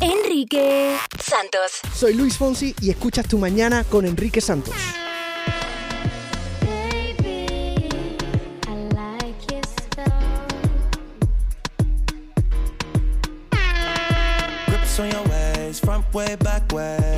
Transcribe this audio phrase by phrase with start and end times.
[0.00, 1.80] Enrique Santos.
[1.94, 4.74] Soy Luis Fonsi y escuchas tu mañana con Enrique Santos.
[14.66, 17.17] Grips on your ways, front way, back way.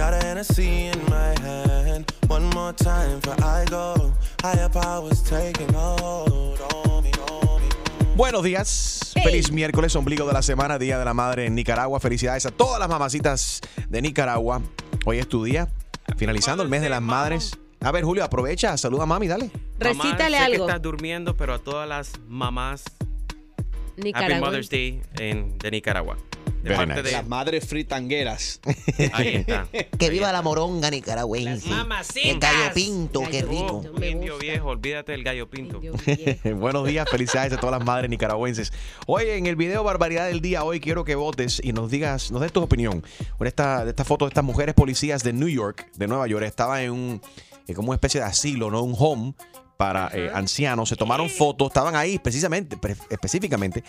[0.00, 2.10] Got a Hennessy in my hand.
[2.26, 4.10] One more time before I go.
[4.42, 7.10] Higher powers taking hold on me.
[7.30, 7.68] On me.
[8.16, 9.12] Buenos días.
[9.22, 12.00] Feliz miércoles, ombligo de la semana, Día de la Madre en Nicaragua.
[12.00, 14.62] Felicidades a todas las mamacitas de Nicaragua.
[15.04, 15.68] Hoy es tu día.
[16.16, 17.58] Finalizando el mes de las madres.
[17.82, 18.78] A ver, Julio, aprovecha.
[18.78, 19.50] Saluda a mami, dale.
[19.78, 20.66] Mamá, Recítale sé que algo.
[20.66, 22.84] estás durmiendo, pero a todas las mamás,
[23.98, 24.46] Happy Nicaragua.
[24.46, 26.16] Mother's Day en, de Nicaragua.
[26.62, 27.02] De Very parte nice.
[27.04, 27.12] de...
[27.12, 28.60] Las madres fritangueras.
[29.12, 29.66] Ahí está.
[29.98, 31.70] Que viva la moronga nicaragüense.
[32.22, 33.82] El gallo pinto, qué rico.
[33.94, 35.80] Oh, indio viejo, olvídate del gallo pinto.
[36.56, 38.72] Buenos días, felicidades a todas las madres nicaragüenses.
[39.06, 42.42] Oye, en el video Barbaridad del Día, hoy quiero que votes y nos digas, nos
[42.42, 43.02] des tu opinión.
[43.38, 46.44] Por esta, de esta foto de estas mujeres policías de New York, de Nueva York,
[46.44, 47.22] estaban en un,
[47.66, 48.82] eh, como una especie de asilo, ¿no?
[48.82, 49.34] Un home
[49.78, 50.90] para eh, ancianos.
[50.90, 53.82] Se tomaron fotos, estaban ahí precisamente, pre- específicamente,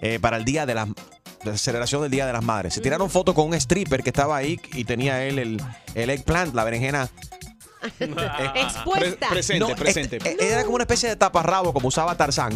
[0.00, 2.74] eh, para el día de las de la celebración del Día de las Madres.
[2.74, 5.62] Se tiraron fotos con un stripper que estaba ahí y tenía él el,
[5.94, 7.08] el eggplant, la berenjena
[8.54, 9.18] Expuesta.
[9.28, 10.16] Pre- presente, No, presente.
[10.16, 12.52] este- eh, Era como una especie de taparrabo como usaba Tarzán.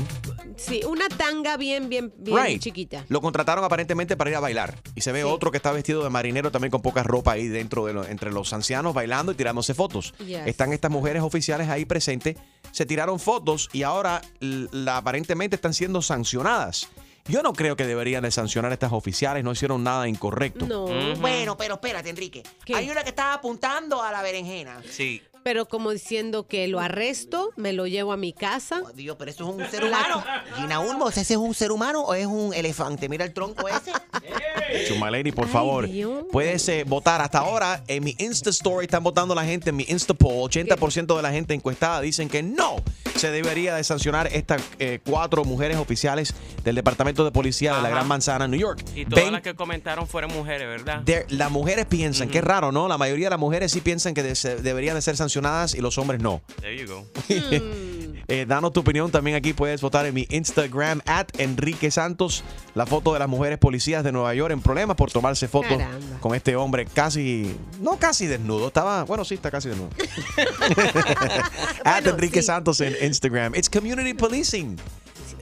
[0.57, 2.61] Sí, una tanga bien, bien, bien Right.
[2.63, 3.05] chiquita.
[3.09, 4.77] Lo contrataron aparentemente para ir a bailar.
[4.95, 5.25] Y se ve Sí.
[5.27, 8.31] otro que está vestido de marinero también con poca ropa ahí dentro de lo- entre
[8.33, 10.15] los ancianos bailando y tirándose fotos.
[10.19, 10.47] Yes.
[10.47, 12.37] Están estas mujeres oficiales ahí presentes.
[12.71, 16.89] Se tiraron fotos y ahora la, aparentemente están siendo sancionadas.
[17.27, 19.45] Yo no creo que deberían de sancionar a estas oficiales.
[19.45, 20.67] No hicieron nada incorrecto.
[20.67, 22.43] No, Bueno, pero espérate, Enrique.
[22.65, 22.75] ¿Qué?
[22.75, 24.83] Hay una que estaba apuntando a la berenjena.
[24.91, 25.23] Sí.
[25.45, 28.81] pero como diciendo que lo arresto, me lo llevo a mi casa.
[28.85, 30.23] Oh, Dios, pero eso es un ser humano.
[30.57, 33.09] Gina Ulmos, ¿ese es un ser humano o es un elefante?
[33.09, 33.91] Mira el tronco ese.
[34.89, 35.89] Chumaleri, por Ay, favor.
[35.89, 36.25] Dios.
[36.31, 37.21] Puedes eh, votar.
[37.21, 41.17] Hasta ahora, en mi Insta Story están votando la gente, en mi Insta Poll, 80%
[41.17, 42.77] de la gente encuestada dicen que no
[43.23, 46.35] se debería de sancionar estas eh, cuatro mujeres oficiales
[46.65, 47.89] del Departamento de Policía de la.
[47.89, 48.83] Gran Manzana, New York.
[48.97, 51.03] Y todas Ven- las que comentaron fueron mujeres, ¿verdad?
[51.03, 52.89] de- las mujeres piensan, qué raro, ¿no?
[52.89, 55.81] La mayoría de las mujeres sí piensan que de- se- deberían de ser sancionadas y
[55.81, 56.43] los hombres no.
[56.61, 57.07] There you go.
[58.29, 59.53] Eh, danos tu opinión también aquí.
[59.53, 62.45] Puedes votar en mi Instagram, at Enrique Santos.
[62.75, 66.21] La foto de las mujeres policías de Nueva York en problemas por tomarse fotos Caramba.
[66.21, 68.69] con este hombre casi, no casi desnudo.
[68.69, 69.91] Estaba, bueno, sí, está casi desnudo.
[71.85, 72.47] at Bueno, Enrique sí.
[72.47, 73.57] Santos en Instagram.
[73.57, 74.79] It's community policing.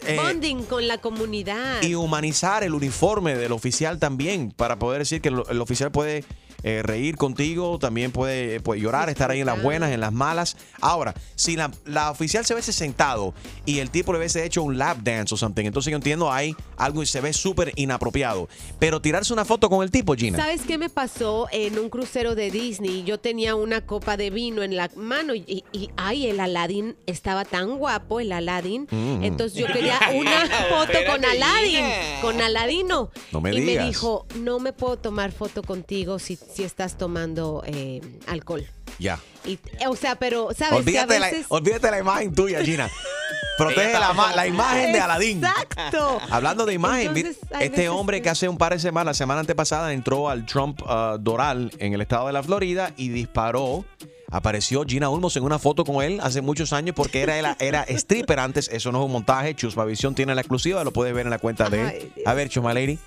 [0.06, 1.82] Eh, Bonding con la comunidad.
[1.82, 6.25] y humanizar el uniforme del oficial también, para poder decir que el, el oficial puede
[6.62, 10.12] eh, reír contigo, también puede, eh, puede llorar, estar ahí en las buenas, en las
[10.12, 10.56] malas.
[10.81, 13.34] Ahora, si la, la oficial se hubiese sentado
[13.66, 16.54] y el tipo le hubiese hecho un lap dance o something, entonces yo entiendo, hay
[16.76, 18.48] algo y se ve súper inapropiado.
[18.78, 20.38] Pero tirarse una foto con el tipo, Gina.
[20.38, 23.04] ¿Sabes qué me pasó en un crucero de Disney?
[23.04, 27.44] Yo tenía una copa de vino en la mano y, y- ay, el Aladdin estaba
[27.44, 28.87] tan guapo, el Aladdin.
[28.91, 29.25] Mm.
[29.25, 31.84] Entonces yo quería una foto con Aladdin,
[32.21, 33.10] con Aladino.
[33.32, 33.77] No me y digas.
[33.84, 38.66] me dijo, no me puedo tomar foto contigo si, si estás tomando eh, alcohol.
[38.99, 39.19] Ya.
[39.44, 40.71] Y, o sea, pero, ¿sabes?
[40.84, 41.47] Que a Olvídate, veces...
[41.50, 42.88] la, olvídate la imagen tuya, Gina.
[43.59, 45.44] Protege la, ma- la imagen de Aladín.
[45.44, 46.19] Exacto.
[46.31, 49.41] Hablando de imagen, Entonces, este hombre que- que hace un par de semanas, la semana
[49.41, 53.84] antepasada, entró al Trump uh, Doral en el estado de la Florida y disparó.
[54.33, 57.83] Apareció Gina Ulmos en una foto con él hace muchos años porque era, era, era
[57.89, 58.69] stripper antes.
[58.72, 59.55] Eso no es un montaje.
[59.55, 62.12] Chusmavisión tiene la exclusiva, lo puedes ver en la cuenta de él.
[62.25, 62.99] A ver, Chusma Lady.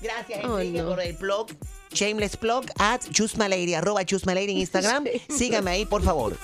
[0.00, 0.86] Gracias, Oh, no.
[0.88, 1.48] por el blog.
[1.92, 5.04] Shameless blog at chusmalady, arroba chusmalady en Instagram.
[5.28, 6.36] Sígame ahí, por favor.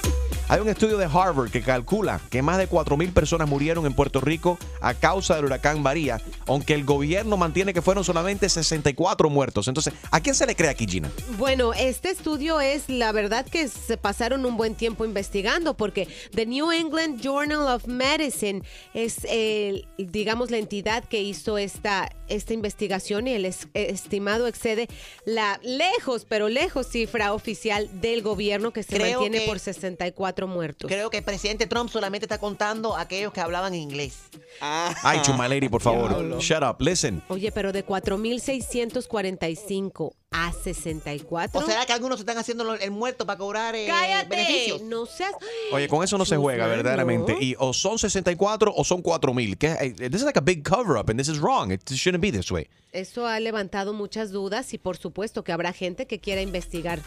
[0.47, 4.21] Hay un estudio de Harvard que calcula que más de 4.000 personas murieron en Puerto
[4.21, 9.69] Rico a causa del huracán María, aunque el gobierno mantiene que fueron solamente 64 muertos.
[9.69, 11.11] Entonces, ¿a quién se le cree aquí, Gina?
[11.39, 16.45] Bueno, este estudio es la verdad que se pasaron un buen tiempo investigando porque The
[16.45, 18.63] New England Journal of Medicine
[18.93, 24.89] es, el, digamos, la entidad que hizo esta, esta investigación y el es- estimado excede
[25.35, 30.15] la lejos, pero lejos cifra oficial del gobierno que se Creo mantiene que- por 64
[30.17, 30.89] cuatro muertos.
[30.91, 34.15] Creo que el presidente Trump solamente está contando a aquellos que hablaban inglés.
[34.61, 36.39] Ay, Chumaleri, por favor.
[36.41, 36.77] Shut up.
[36.81, 37.23] Listen.
[37.29, 41.61] Oye, pero de 4.645 a 64.
[41.61, 44.29] ¿O será que algunos se están haciendo el muerto para cobrar eh, ¡Cállate!
[44.29, 44.83] beneficios?
[44.83, 45.33] No seas...
[45.73, 47.37] Oye, con eso no se juega, verdaderamente.
[47.41, 49.57] Y o son 64 o son 4000.
[49.57, 51.71] Que, eh, This is like a big cover up and this is wrong.
[51.71, 52.69] It shouldn't be this way.
[52.91, 57.01] Eso ha levantado muchas dudas y por supuesto que habrá gente que quiera investigar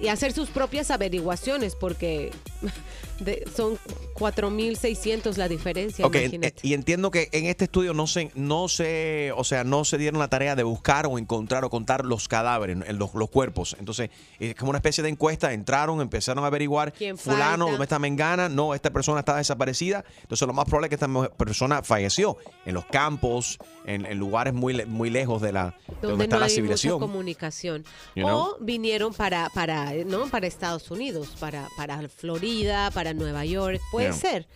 [0.00, 2.30] y hacer sus propias averiguaciones porque
[3.20, 3.78] de- son
[4.14, 6.54] 4.600 la diferencia, imagínate.
[6.62, 10.18] y entiendo que en este estudio no se, no se, o sea, no se dieron
[10.18, 13.76] la tarea de buscar o encontrar o contar los cadáveres, los, los cuerpos.
[13.78, 17.70] Entonces, es como una especie de encuesta, entraron, empezaron a averiguar, ¿Quién fulano, falta?
[17.72, 18.48] ¿dónde está Mengana?
[18.48, 20.04] No, esta persona está desaparecida.
[20.22, 24.52] Entonces, lo más probable es que esta persona falleció en los campos, en, en lugares
[24.54, 27.00] muy, muy lejos de, la, de donde, está no la hay mucha civilización.
[27.00, 27.84] comunicación.
[28.14, 28.38] You know?
[28.38, 30.26] O vinieron para, para, ¿no?
[30.28, 32.47] para Estados Unidos, para, para Florida,
[32.94, 34.14] para Nueva York, puede Yeah.
[34.16, 34.46] ser.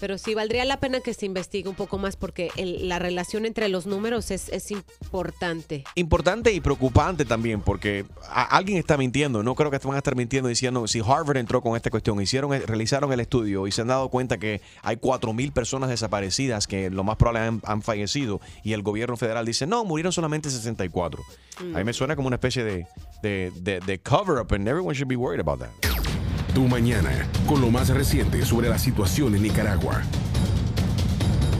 [0.00, 3.44] Pero sí valdría la pena que se investigue un poco más porque el- la relación
[3.44, 5.84] entre los números es, es importante.
[5.94, 9.42] Importante y preocupante también, porque a- alguien está mintiendo.
[9.42, 12.50] No creo que van a estar mintiendo diciendo si Harvard entró con esta cuestión, hicieron,
[12.66, 17.04] realizaron el estudio y se han dado cuenta que hay 4.000 personas desaparecidas que lo
[17.04, 21.22] más probable han, han fallecido y el gobierno federal dice no, murieron solamente 64.
[21.58, 22.86] A mí me suena como una especie de,
[23.22, 26.09] de, de- de cover up and everyone should be worried about that.
[26.54, 27.10] Tu mañana,
[27.46, 30.02] con lo más reciente sobre la situación en Nicaragua.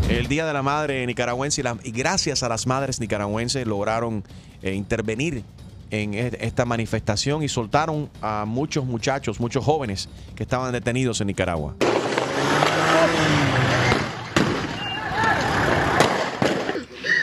[0.08, 4.24] El Día de la Madre Nicaragüense y, la- y gracias a las madres nicaragüenses lograron
[4.62, 5.44] eh, intervenir
[5.92, 11.28] en e- esta manifestación y soltaron a muchos muchachos, muchos jóvenes que estaban detenidos en
[11.28, 11.76] Nicaragua.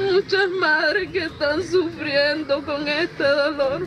[0.00, 3.86] Muchas madres que están sufriendo con este dolor.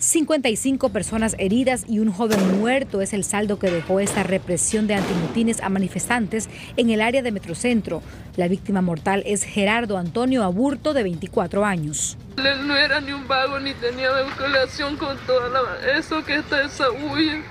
[0.00, 4.94] 55 personas heridas y un joven muerto es el saldo que dejó esta represión de
[4.94, 6.48] antimotines a manifestantes
[6.78, 8.02] en el área de Metrocentro.
[8.36, 12.16] La víctima mortal es Gerardo Antonio Aburto, de 24 años.
[12.38, 16.62] Él no era ni un vago ni tenía vinculación con toda la, eso que está
[16.62, 17.42] esa huella.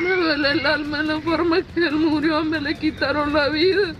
[0.00, 3.94] Me duele el alma la forma que él murió, me le quitaron la vida.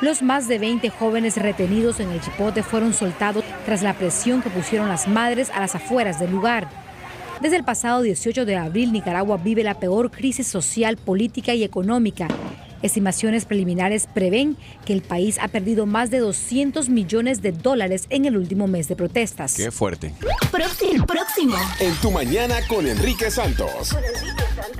[0.00, 4.50] Los más de 20 jóvenes retenidos en el chipote fueron soltados tras la presión que
[4.50, 6.68] pusieron las madres a las afueras del lugar.
[7.40, 12.28] Desde el pasado 18 de abril, Nicaragua vive la peor crisis social, política y económica.
[12.82, 18.24] Estimaciones preliminares prevén que el país ha perdido más de 200 millones de dólares en
[18.24, 19.54] el último mes de protestas.
[19.54, 20.12] Qué fuerte.
[20.50, 21.56] Próximo, próximo.
[21.80, 23.96] En Tu mañana con Enrique Santos.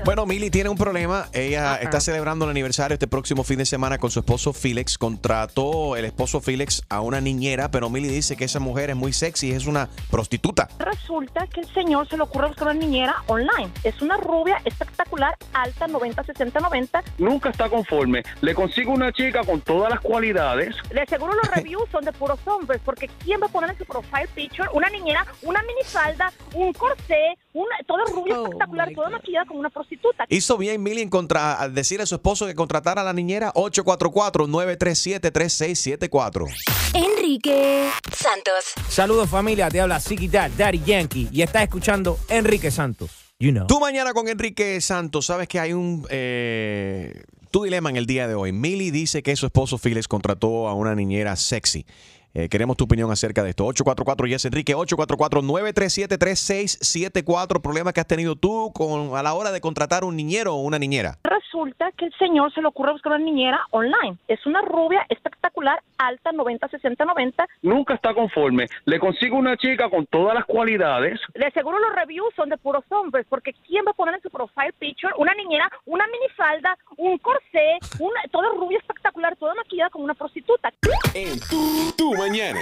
[0.05, 1.29] Bueno, Mili tiene un problema.
[1.33, 4.97] Ella está celebrando el aniversario este próximo fin de semana con su esposo Felix.
[4.97, 9.12] Contrató el esposo Felix a una niñera, pero Mili dice que esa mujer es muy
[9.12, 10.69] sexy, es una prostituta.
[10.79, 13.71] Resulta que el señor se le ocurre buscar una niñera online.
[13.85, 17.03] Es una rubia espectacular, alta, 90, 60, 90.
[17.19, 18.23] Nunca está conforme.
[18.40, 20.75] Le consigo una chica con todas las cualidades.
[20.90, 23.85] De seguro los reviews son de puros hombres, porque ¿quién va a poner en su
[23.85, 29.61] profile picture una niñera, una minifalda, un corsé, una, toda rubia espectacular, toda maquillada como
[29.61, 30.25] una prostituta?
[30.29, 33.52] Hizo bien Mili en contra, al decirle a su esposo que contratara a la niñera
[33.55, 36.46] 844-937-3674.
[36.94, 38.73] Enrique Santos.
[38.88, 43.26] Saludos familia, te habla Ziggy Dad, Daddy Yankee y estás escuchando Enrique Santos.
[43.40, 43.69] You know.
[43.69, 48.29] Tú mañana con Enrique Santos, sabes que hay un eh, tu dilema en el día
[48.29, 48.53] de hoy.
[48.53, 51.87] Mili dice que su esposo Felix contrató a una niñera sexy.
[52.35, 53.64] Eh, queremos tu opinión acerca de esto.
[53.64, 57.61] 844 Yes Enrique, 844-937-3674.
[57.61, 60.78] Problema que has tenido tú con, a la hora de contratar un niñero o una
[60.78, 61.19] niñera.
[61.59, 64.17] Resulta que el señor se le ocurre buscar una niñera online.
[64.29, 67.49] Es una rubia espectacular, alta, 90, 60, 90.
[67.62, 68.69] Nunca está conforme.
[68.85, 71.19] Le consigo una chica con todas las cualidades.
[71.35, 74.31] De seguro los reviews son de puros hombres, porque ¿quién va a poner en su
[74.31, 80.05] profile picture una niñera, una minifalda, un corsé, una, toda rubia espectacular, toda maquillada como
[80.05, 80.73] una prostituta?
[81.15, 82.61] En Tu, tu Mañana.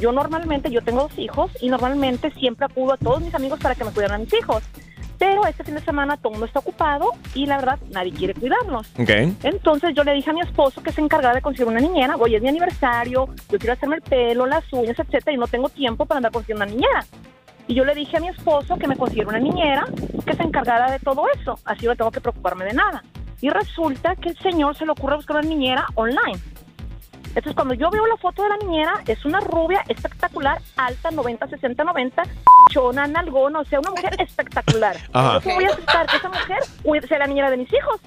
[0.00, 3.74] Yo normalmente, yo tengo dos hijos y normalmente siempre acudo a todos mis amigos para
[3.74, 4.62] que me cuiden a mis hijos.
[5.18, 8.34] Pero este fin de semana todo el mundo está ocupado y la verdad nadie quiere
[8.34, 8.88] cuidarnos.
[8.98, 9.10] Ok.
[9.44, 12.16] Entonces yo le dije a mi esposo que se encargara de conseguir una niñera.
[12.16, 15.68] Oye, es mi aniversario, yo quiero hacerme el pelo, las uñas, etcétera, y no tengo
[15.68, 17.06] tiempo para andar consiguiendo una niñera.
[17.68, 19.86] Y yo le dije a mi esposo que me consiguiera una niñera
[20.26, 21.56] que se encargara de todo eso.
[21.64, 23.04] Así no tengo que preocuparme de nada.
[23.42, 26.40] Y resulta que el señor se le ocurre buscar una niñera online.
[27.34, 31.48] Entonces, cuando yo veo la foto de la niñera, es una rubia espectacular, alta, 90,
[31.48, 32.22] 60, 90,
[32.70, 34.96] chona, nalgona, o sea, una mujer espectacular.
[35.12, 35.40] Ajá.
[35.40, 38.00] ¿Cómo voy a aceptar que esa mujer sea la niñera de mis hijos?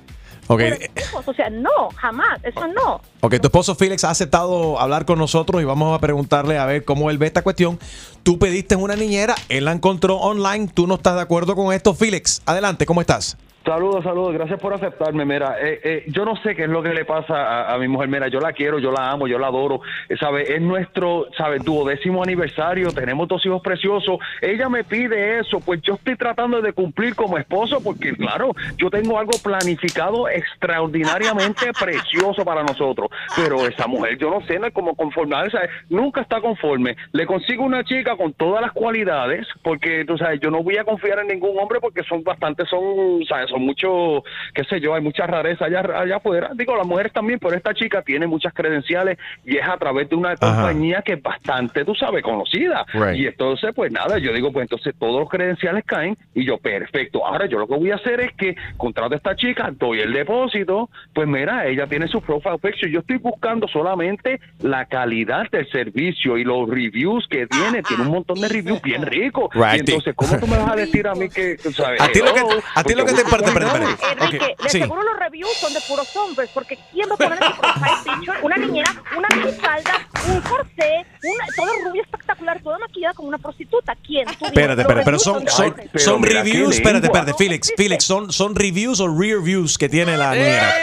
[0.48, 3.02] Ok, Cuide de mis hijos, O sea, no, jamás, eso no.
[3.22, 6.86] ok, tu esposo Félix ha aceptado hablar con nosotros y vamos a preguntarle a ver
[6.86, 7.80] cómo él ve esta cuestión.
[8.22, 11.96] Tú pediste una niñera, él la encontró online, tú no estás de acuerdo con esto.
[11.96, 13.38] Félix, adelante, ¿cómo estás?
[13.66, 15.26] Saludos, saludos, gracias por aceptarme.
[15.26, 17.88] Mira, eh, eh, yo no sé qué es lo que le pasa a, a mi
[17.88, 18.08] mujer.
[18.10, 19.82] Mira, yo la quiero, yo la amo, yo la adoro.
[20.08, 20.56] Eh, ¿Sabe?
[20.56, 21.58] Es nuestro, ¿sabe?
[21.58, 24.20] Duodécimo aniversario, tenemos dos hijos preciosos.
[24.40, 28.92] Ella me pide eso, pues yo estoy tratando de cumplir como esposo, porque claro, yo
[28.92, 33.10] tengo algo planificado extraordinariamente precioso para nosotros.
[33.36, 35.72] Pero esa mujer, yo no sé, no es como conformar, ¿sabes?
[35.90, 36.96] Nunca está conforme.
[37.14, 40.84] Le consigo una chica con todas las cualidades, porque tú sabes, yo no voy a
[40.84, 43.55] confiar en ningún hombre porque son bastante, son, ¿sabes?
[43.56, 46.52] Son muchos, qué sé yo, hay mucha rareza allá, allá afuera.
[46.56, 50.16] Digo, las mujeres también, pero esta chica tiene muchas credenciales y es a través de
[50.18, 52.86] una compañía que es bastante, tú sabes, conocida.
[52.94, 53.16] Right.
[53.16, 57.26] Y entonces, pues nada, yo digo, pues entonces todos los credenciales caen y yo, perfecto.
[57.26, 60.12] Ahora yo lo que voy a hacer es que contrato a esta chica, doy el
[60.12, 62.92] depósito, pues mira, ella tiene su profile picture.
[62.92, 67.84] Yo estoy buscando solamente la calidad del servicio y los reviews que tiene.
[67.84, 69.50] Tiene un montón de reviews bien ricos.
[69.54, 69.76] Right.
[69.76, 72.02] Y entonces, ¿cómo tú me vas a decir a mí que, tú sabes?
[72.02, 72.42] A ti lo que-
[72.76, 74.26] a ti lo que te- Espérate, espérate, espérate.
[74.26, 74.80] Enrique, Ok, de sí.
[74.80, 77.92] seguro los reviews son de puros hombres, porque ¿quién va a poner en su profile
[78.04, 83.38] picture una niñera, una minifalda, un corsé, una, toda rubia espectacular, toda maquillada como una
[83.38, 83.96] prostituta?
[84.06, 84.28] ¿Quién?
[84.30, 86.04] Espérate, espérate, pero son, son, hombres.
[86.04, 89.90] son mira qué reviews, espérate, espérate, Félix, Félix, son, son reviews o rear views que
[89.90, 90.74] tiene la niñera.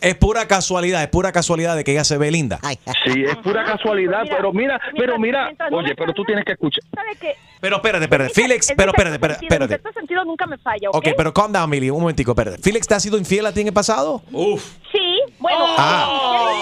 [0.00, 2.58] es pura casualidad, es pura casualidad de que ella se ve linda.
[3.04, 6.82] Sí, es pura casualidad, Mira, pero mira, pero mira, oye, pero tú tienes que escuchar.
[6.94, 7.34] ¿Sabe qué?
[7.60, 9.82] Pero espérate, espérate, Félix, En pero espérate, espérate, sentido, en espérate.
[9.84, 11.01] sexto sentido nunca me falla, ¿ok?
[11.04, 12.58] Ok, pero calm down, Millie, un momentico, espérate.
[12.62, 14.22] ¿Félix te ha sido infiel a ti en el pasado?
[14.32, 14.62] Uf.
[14.92, 14.98] Sí,
[15.38, 16.52] bueno, Ah.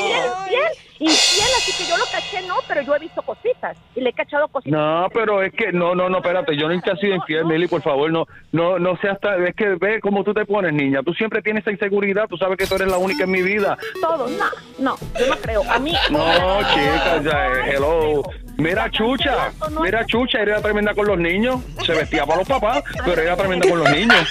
[0.45, 0.63] infiel,
[1.01, 4.13] infiel, así que yo lo caché, no, pero yo he visto cositas y le he
[4.13, 4.73] cachado cositas.
[4.79, 7.83] No, pero es que no, no, no, espérate, yo nunca he sido infiel, Mili, por
[7.83, 11.13] favor, no, no, no seas tan, es que ve cómo tú te pones, niña, tú
[11.13, 13.77] siempre tienes esa inseguridad, tú sabes que tú eres la única en mi vida.
[14.01, 14.45] Todo, no,
[14.79, 15.63] no, yo no creo.
[15.71, 15.93] A mí.
[16.11, 16.25] No,
[16.73, 18.23] chica, ya, eh, hello.
[18.61, 23.21] Mira Chucha, mira Chucha, era tremenda con los niños, se vestía para los papás, pero
[23.23, 24.26] era tremenda con los niños.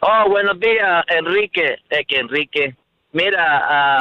[0.03, 1.77] Oh, buenos días, Enrique.
[1.91, 2.77] Es que Enrique.
[3.13, 3.43] Mira,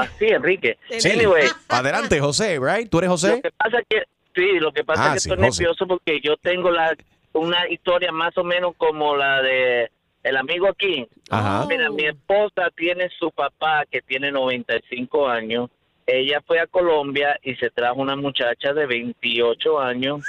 [0.01, 0.77] ah, sí, Enrique.
[0.97, 1.09] Sí.
[1.11, 2.89] Anyway, Adelante, José, right?
[2.89, 3.29] ¿Tú eres José?
[3.37, 4.03] lo que pasa es que
[4.35, 5.63] sí, lo que pasa Ah, es que sí, estoy José.
[5.63, 6.95] nervioso porque yo tengo la
[7.33, 9.89] una historia más o menos como la de
[10.23, 11.07] el amigo aquí.
[11.29, 11.65] Ajá.
[11.69, 15.69] Mira, mi esposa tiene su papá que tiene 95 años.
[16.05, 20.23] Ella fue a Colombia y se trajo una muchacha de 28 años,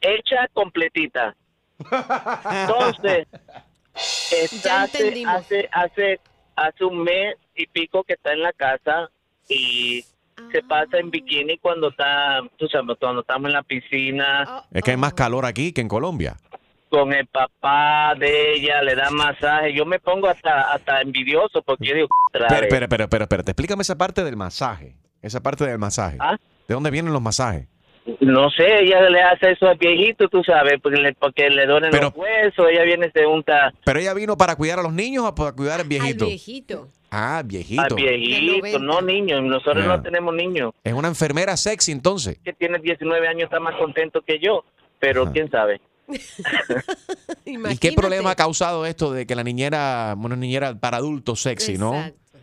[0.00, 1.36] hecha completita.
[1.78, 3.28] Entonces,
[4.32, 6.20] está hace, hace, hace,
[6.56, 9.10] hace un mes y pico que está en la casa
[9.48, 10.04] y
[10.52, 14.92] se pasa en bikini cuando está, tú sabes, cuando estamos en la piscina Es que
[14.92, 16.36] hay más calor aquí que en Colombia.
[16.88, 19.72] Con el papá de ella, le da masaje.
[19.72, 23.82] Yo me pongo hasta, hasta envidioso porque yo digo, Pero, pero, pero, pero, pero, explícame
[23.82, 24.94] esa parte del masaje.
[25.22, 26.16] Esa parte del masaje.
[26.20, 26.36] ¿Ah?
[26.66, 27.66] ¿De dónde vienen los masajes?
[28.20, 31.90] no sé, ella le hace eso al viejito, tú sabes, porque le, porque le duelen
[31.90, 35.24] Pero- los huesos, ella viene se unta ¿Pero ella vino para cuidar a los niños
[35.24, 36.24] o para cuidar al viejito?
[36.24, 36.88] Al viejito.
[37.10, 37.82] Ah, viejito.
[37.82, 40.72] al viejito, no niños, nosotros no tenemos niños.
[40.84, 42.38] Es una enfermera sexy entonces.
[42.44, 44.64] Que tiene 19 años está más contento que yo,
[44.98, 45.80] pero quién sabe.
[47.44, 51.76] ¿Y qué problema ha causado esto de que la niñera, una niñera para adultos sexy,
[51.78, 51.94] no?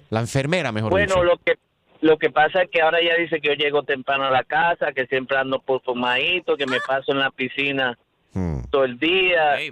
[0.10, 1.24] La enfermera, mejor Bueno, dicho.
[1.24, 1.56] lo que
[2.02, 4.92] lo que pasa es que ahora ella dice que yo llego temprano a la casa,
[4.94, 7.98] que siempre ando por fumadito, que me paso en la piscina
[8.34, 8.64] Hmm.
[8.70, 9.62] todo el día.
[9.64, 9.72] y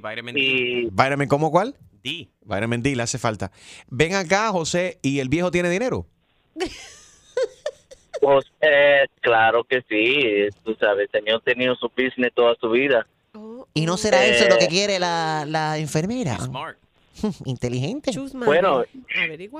[0.89, 1.75] Vitamin, ¿cómo cuál?
[2.01, 2.29] D.
[2.45, 3.51] Vitamin D le hace falta.
[3.89, 6.07] Ven acá, José, ¿y el viejo tiene dinero?
[8.21, 12.69] Pues, eh, claro que sí, tú sabes, el señor ha tenido su business toda su
[12.69, 13.05] vida.
[13.73, 16.37] ¿Y no será eso lo que Eh, quiere la, la enfermera?
[17.45, 18.11] Inteligente.
[18.33, 18.83] Bueno,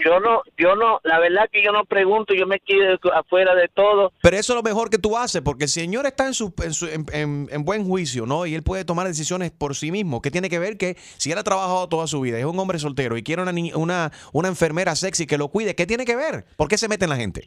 [0.03, 3.68] yo no, yo no, la verdad que yo no pregunto, yo me quedo afuera de
[3.70, 4.12] todo.
[4.22, 6.74] Pero eso es lo mejor que tú haces, porque el señor está en, su, en,
[6.74, 8.46] su- en- en- en buen juicio, ¿no?
[8.48, 10.22] Y él puede tomar decisiones por sí mismo.
[10.22, 12.80] ¿Qué tiene que ver que si él ha trabajado toda su vida, es un hombre
[12.80, 16.15] soltero y quiere una, ni- una, una enfermera sexy que lo cuide, ¿qué tiene que
[16.15, 16.46] ver?
[16.58, 17.46] ¿Por qué se mete en la gente?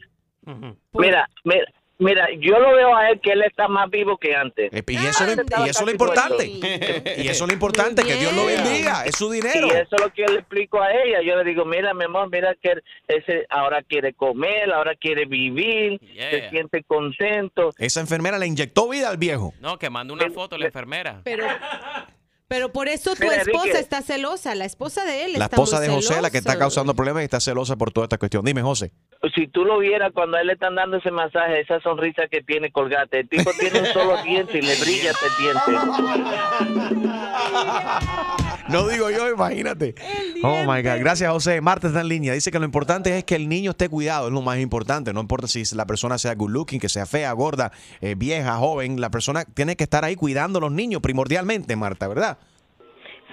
[0.93, 1.65] Mira, mira,
[1.99, 4.71] mira, yo lo veo a él que él está más vivo que antes.
[4.71, 6.45] Y eso, es lo- y eso es lo importante.
[6.47, 9.05] Y eso es lo importante, que Dios lo bendiga.
[9.05, 9.67] Es su dinero.
[9.67, 11.21] Y eso es lo que yo le explico a ella.
[11.25, 15.25] Yo le digo, mira, mi amor, mira que él- ese ahora quiere comer, ahora quiere
[15.25, 17.71] vivir, se siente contento.
[17.77, 19.53] Esa enfermera le inyectó vida al viejo.
[19.59, 21.21] No, que mande una foto la enfermera.
[21.23, 21.45] Pero,
[22.47, 23.79] pero por eso tu Mira, esposa Enrique.
[23.79, 24.55] está celosa.
[24.55, 27.21] La esposa de él La está esposa muy de José, la que está causando problemas
[27.23, 28.45] y está celosa por toda esta cuestión.
[28.45, 28.91] Dime, José.
[29.33, 32.41] Si tú lo vieras cuando a él le están dando ese masaje, esa sonrisa que
[32.41, 35.71] tiene colgate, el tipo tiene un solo diente y le brilla ese diente.
[38.69, 39.95] No digo yo, imagínate.
[40.43, 40.99] Oh my God.
[40.99, 41.61] Gracias, José.
[41.61, 42.33] Marta está en línea.
[42.33, 45.13] Dice que lo importante es que el niño esté cuidado, es lo más importante.
[45.13, 47.71] No importa si la persona sea good looking, que sea fea, gorda,
[48.01, 48.99] eh, vieja, joven.
[48.99, 52.37] La persona tiene que estar ahí cuidando a los niños primordialmente, Marta, ¿verdad?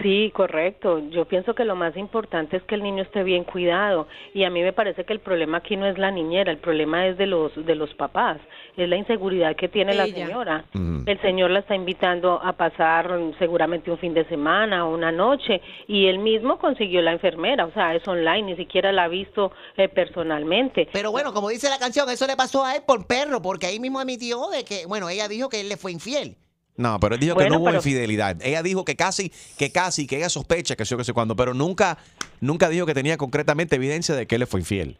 [0.03, 0.99] Sí, correcto.
[1.11, 4.51] Yo pienso que lo más importante es que el niño esté bien cuidado y a
[4.51, 7.27] mí me parece que el problema aquí no es la niñera, el problema es de
[7.27, 8.39] los de los papás,
[8.77, 10.65] es la inseguridad que tiene la señora.
[11.07, 13.09] El señor la está invitando a pasar
[13.39, 17.73] seguramente un fin de semana o una noche y él mismo consiguió la enfermera, o
[17.73, 20.89] sea, es online, ni siquiera la ha visto eh, personalmente.
[20.93, 23.79] Pero bueno, como dice la canción, eso le pasó a él por perro, porque ahí
[23.79, 26.37] mismo admitió de que, bueno, ella dijo que él le fue infiel.
[26.77, 28.37] No, pero él dijo que no hubo pero- infidelidad.
[28.43, 31.37] Ella dijo que casi, que casi, que ella sospecha que sé yo que sé cuándo,
[31.37, 31.99] pero nunca,
[32.41, 34.99] nunca dijo que tenía concretamente evidencia de que él le fue infiel.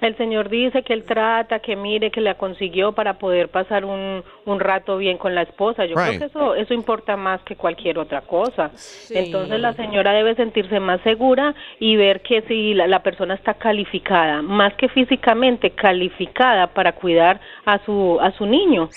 [0.00, 4.22] El señor dice que él trata, que mire, que la consiguió para poder pasar un,
[4.46, 5.84] un rato bien con la esposa.
[5.86, 6.16] Yo Right.
[6.16, 8.70] creo que eso, eso importa más que cualquier otra cosa.
[9.10, 13.54] Entonces la señora debe sentirse más segura y ver que si la, la persona está
[13.54, 18.88] calificada, más que físicamente calificada para cuidar a su, a su niño.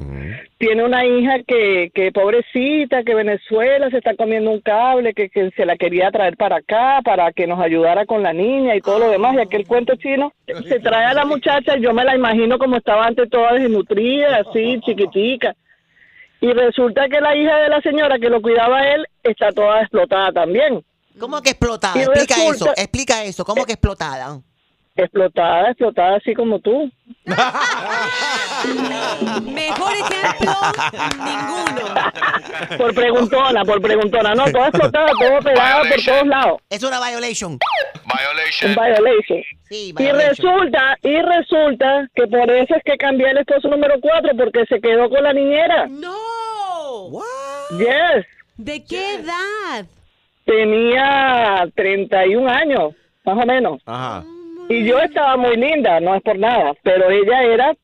[0.58, 5.50] tiene una hija que, que pobrecita, que Venezuela se está comiendo un cable, que, que
[5.56, 8.98] se la quería traer para acá para que nos ayudara con la niña y todo
[8.98, 9.34] lo demás.
[9.36, 10.32] Y aquel cuento chino
[10.68, 14.42] se trae a la muchacha y yo me la imagino como estaba antes toda desnutrida,
[14.48, 15.54] así, chiquitica.
[16.40, 19.80] Y resulta que la hija de la señora que lo cuidaba a él está toda
[19.80, 20.84] explotada también.
[21.18, 21.98] ¿Cómo que explotada?
[21.98, 23.44] Y Explica resulta- eso, explica eso.
[23.44, 24.40] ¿Cómo que explotada?
[24.98, 26.90] Explotada, explotada así como tú.
[29.44, 30.52] Mejor ejemplo,
[31.24, 31.94] ninguno.
[32.76, 34.34] Por preguntona, por preguntona.
[34.34, 36.60] No, toda explotada, todo pegado por todos lados.
[36.68, 37.52] Es una violation.
[37.52, 37.58] Un
[38.74, 39.42] violation.
[39.68, 40.18] Sí, Y violation.
[40.58, 44.80] resulta, y resulta que por eso es que cambié el esposo número cuatro, porque se
[44.80, 45.86] quedó con la niñera.
[45.88, 46.16] ¡No!
[47.78, 48.26] Yes.
[48.56, 49.86] ¿De qué edad?
[50.44, 53.80] Tenía 31 años, más o menos.
[53.86, 54.24] Ajá.
[54.68, 57.74] Y yo estaba muy linda, no es por nada, pero ella era,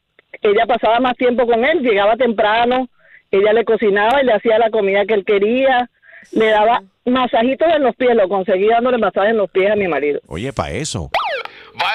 [0.42, 2.88] ella pasaba más tiempo con él, llegaba temprano,
[3.30, 5.88] ella le cocinaba y le hacía la comida que él quería,
[6.32, 9.88] le daba masajitos en los pies, lo conseguí dándole masajes en los pies a mi
[9.88, 10.20] marido.
[10.26, 11.10] Oye, para eso.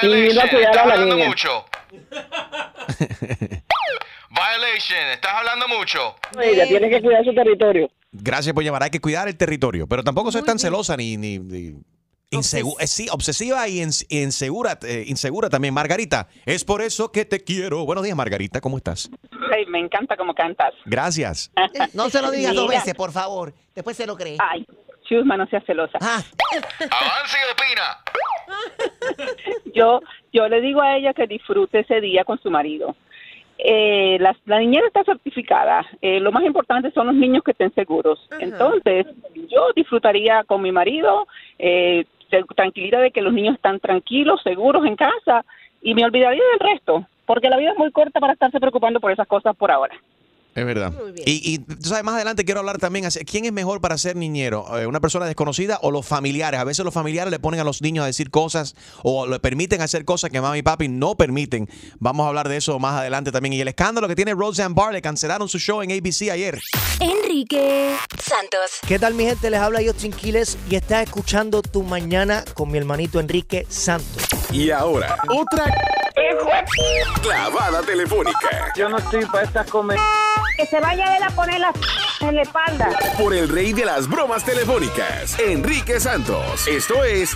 [0.02, 1.28] y vino a cuidar a la niña.
[1.28, 1.64] mucho.
[4.30, 6.16] Violation, estás hablando mucho.
[6.40, 7.90] Ella tiene que cuidar su territorio.
[8.12, 8.84] Gracias por llamar.
[8.84, 11.74] Hay que cuidar el territorio, pero tampoco soy tan celosa ni, ni, ni
[12.30, 15.74] insegu- eh, sí, obsesiva y ins- insegura, eh, insegura también.
[15.74, 17.84] Margarita, es por eso que te quiero.
[17.84, 19.10] Buenos días, Margarita, ¿cómo estás?
[19.52, 20.72] Ay, me encanta cómo cantas.
[20.84, 21.50] Gracias.
[21.94, 23.52] No se lo digas dos veces, por favor.
[23.74, 24.36] Después se lo cree.
[24.38, 24.64] Ay,
[25.08, 25.98] Chusma, no seas celosa.
[25.98, 27.98] Avance y opina.
[29.74, 30.00] Yo,
[30.32, 32.96] yo le digo a ella que disfrute ese día con su marido.
[33.58, 35.84] Eh, la, la niñera está certificada.
[36.00, 38.18] Eh, lo más importante son los niños que estén seguros.
[38.40, 39.06] Entonces,
[39.48, 41.26] yo disfrutaría con mi marido,
[41.58, 42.04] eh,
[42.54, 45.44] tranquilidad de que los niños están tranquilos, seguros en casa,
[45.82, 49.12] y me olvidaría del resto, porque la vida es muy corta para estarse preocupando por
[49.12, 49.94] esas cosas por ahora.
[50.54, 50.92] Es verdad.
[51.24, 54.66] Y, y tú sabes, más adelante quiero hablar también, ¿quién es mejor para ser niñero?
[54.78, 56.58] Eh, ¿Una persona desconocida o los familiares?
[56.58, 59.80] A veces los familiares le ponen a los niños a decir cosas o le permiten
[59.80, 61.68] hacer cosas que mami y papi no permiten.
[62.00, 63.52] Vamos a hablar de eso más adelante también.
[63.52, 66.58] Y el escándalo que tiene Roseanne Barr, le cancelaron su show en ABC ayer.
[66.98, 68.80] Enrique Santos.
[68.86, 69.50] ¿Qué tal mi gente?
[69.50, 74.24] Les habla Justin Quiles y estás escuchando Tu Mañana con mi hermanito Enrique Santos.
[74.52, 75.66] Y ahora, otra
[77.22, 79.98] clavada telefónica Yo no estoy para estas comer.
[80.60, 81.74] Que se vaya él a poner las
[82.20, 82.90] en la espalda.
[83.16, 86.68] por el rey de las bromas telefónicas, Enrique Santos.
[86.68, 87.34] Esto es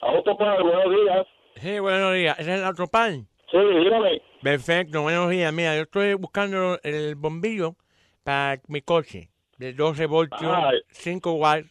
[0.00, 1.26] Autopar, buenos días.
[1.62, 2.38] Sí, buenos días.
[2.38, 3.12] ¿Es el Autopar?
[3.12, 4.20] Sí, dígame.
[4.42, 5.50] Perfecto, buenos días.
[5.50, 7.76] Mira, yo estoy buscando el bombillo
[8.22, 10.78] para mi coche de 12 voltios, Ay.
[10.90, 11.70] 5 watts,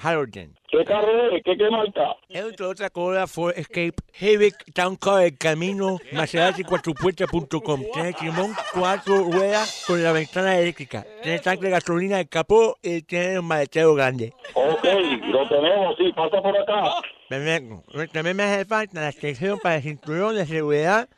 [0.00, 0.56] halogen.
[0.70, 1.42] ¿Qué carro es?
[1.42, 2.14] ¿Qué, qué marca?
[2.28, 7.82] Es un Toyota Corolla Ford Escape Civic Town Car del camino Maserati cuatropuertas.com.
[7.92, 11.04] Tiene timón, cuatro ruedas con la ventana eléctrica.
[11.22, 14.32] Tiene tanque de gasolina de capó y tiene un maletero grande.
[14.54, 14.84] Ok,
[15.24, 17.00] lo tenemos, sí, pasa por acá.
[17.28, 17.82] Perfecto.
[18.12, 21.08] También me hace falta la extensión para el cinturón de seguridad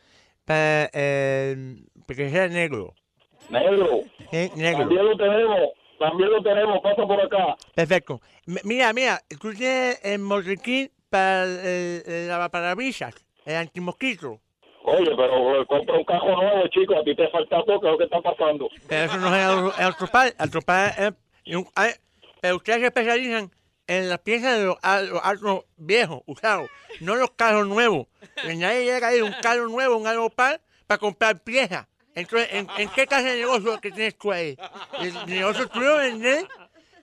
[0.47, 2.95] para eh, que sea negro.
[3.51, 4.01] Negro.
[4.31, 4.81] Sí, negro.
[4.81, 5.59] También lo tenemos,
[6.03, 7.57] también lo tenemos, pasa por acá.
[7.75, 8.21] Perfecto.
[8.47, 14.41] M- Mira, mira, tú tienes el motriquín para el, el lavaparabrisas, el antimosquito.
[14.85, 17.99] Oye, pero eh, compra un cajo nuevo, chico, a ti te falta ¿qué es lo
[17.99, 18.69] que está pasando?
[18.89, 19.59] Pero eso no es el,
[21.59, 21.93] un- ay,
[22.41, 23.51] pero ustedes se especializan
[23.87, 24.77] en las piezas de los,
[25.11, 26.69] los autos viejos, usados,
[27.01, 28.07] no los carros nuevos.
[28.43, 31.87] Que nadie llega a ir un carro nuevo, un Autopar, para comprar piezas.
[32.15, 34.57] Entonces, ¿en, en qué clase de negocio que tienes tú ahí?
[35.01, 36.47] El negocio tuyo vender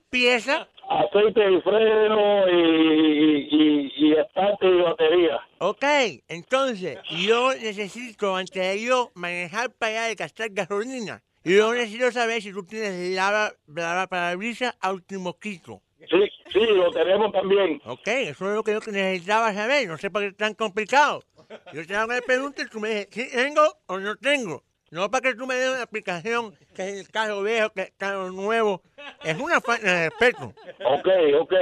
[0.09, 5.39] piezas Aceite y freno y, y, y estante y batería.
[5.59, 5.83] Ok,
[6.27, 12.41] entonces yo necesito, antes de yo manejar para allá de gastar gasolina, yo necesito saber
[12.41, 15.79] si tú tienes lava, lava parabrisas antimosquito.
[16.09, 17.79] Sí, sí, lo tenemos también.
[17.85, 21.23] Ok, eso es lo que yo necesitaba saber, no sé por qué es tan complicado.
[21.71, 24.63] Yo te hago una pregunta y tú me dices, ¿sí tengo o no tengo?
[24.91, 27.87] No para que tú me des una explicación que es el carro viejo, que es
[27.87, 28.81] el carro nuevo.
[29.23, 30.53] Es una falta de respeto.
[30.83, 31.07] Ok,
[31.39, 31.53] ok.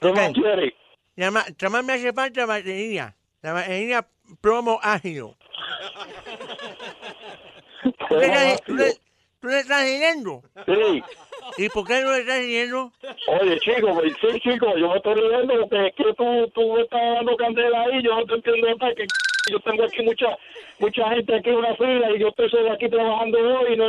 [0.00, 0.72] ¿Qué más quieres?
[1.16, 3.16] Además me hace falta batería.
[3.42, 4.06] La batería
[4.40, 5.36] promo ágil.
[8.08, 8.94] ¿Tú le
[9.40, 10.42] tú le- estás siguiendo?
[10.66, 11.02] Sí.
[11.56, 12.92] ¿Y por qué no le estás siguiendo?
[13.40, 16.82] Oye, chico, pues, sí, chico, yo me estoy riendo porque es que tú, tú me
[16.82, 19.06] estás dando candela ahí, yo no te entiendo hasta que
[19.50, 20.36] yo tengo aquí mucha
[20.78, 23.86] mucha gente aquí en una fila y yo estoy solo aquí trabajando hoy y no,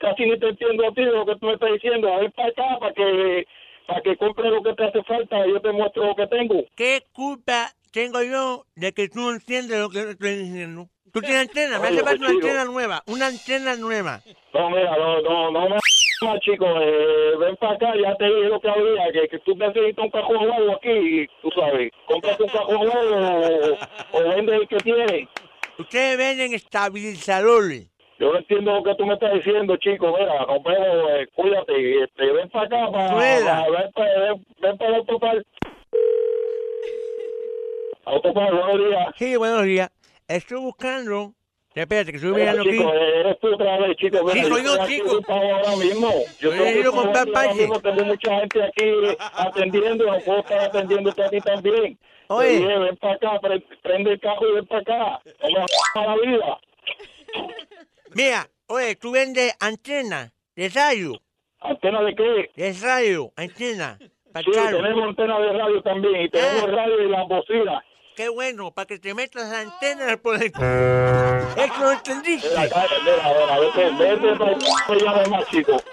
[0.00, 2.12] casi ni te entiendo a ti lo que tú me estás diciendo.
[2.12, 3.46] A ver para acá para que
[3.86, 6.64] para que compre lo que te hace falta y yo te muestro lo que tengo.
[6.74, 10.88] ¿Qué culpa tengo yo de que tú no entiendes lo que estoy diciendo?
[11.12, 14.20] Tú tienes antena, me hace falta una antena nueva, una antena nueva.
[14.52, 15.68] No, mira, no, no, no
[16.22, 19.54] más, chico, eh, ven para acá, ya te dije lo que había, que, que tú
[19.56, 23.78] necesitas un cajón nuevo aquí, tú sabes, cómprate un cajón nuevo
[24.12, 25.28] o, o vende el que tienes.
[25.78, 27.90] Ustedes venden estabilizadores.
[28.18, 30.16] Yo no entiendo lo que tú me estás diciendo, chico.
[30.18, 32.04] Mira, nos vemos, eh, cuídate.
[32.04, 33.66] Este, ven para acá, para, Rueda.
[33.70, 34.96] ven, para, ven, ven para
[35.32, 35.44] el
[38.06, 38.48] autopar.
[38.48, 39.14] Autopar, buenos días.
[39.18, 39.90] Sí, buenos días.
[40.28, 41.32] Estoy buscando...
[41.74, 42.78] Espérate, que estoy Mira, mirando aquí.
[42.78, 44.30] chico, eres tú otra vez, chico.
[44.30, 45.20] Sí, soy yo, chico.
[45.26, 46.08] ahora mismo.
[46.38, 48.92] Yo a ocupado comprar mismo, Tengo mucha gente aquí
[49.34, 50.06] atendiendo.
[50.06, 51.98] No puedo estar atendiéndote a ti también.
[52.28, 52.48] Oye.
[52.58, 55.20] Dije, ven para acá, pre- prende el carro y ven para acá.
[55.42, 56.58] Me a la vida.
[58.14, 61.20] Mira, oye, tú vendes antena de radio.
[61.60, 62.50] ¿Antena de qué?
[62.54, 63.98] De radio, antena.
[64.32, 66.66] para Sí, tenemos antena de radio también y tenemos Ah.
[66.70, 67.82] radio y las bocinas.
[68.16, 70.52] Qué bueno, para que te metas la antena por el...
[71.56, 72.48] Eso lo entendiste.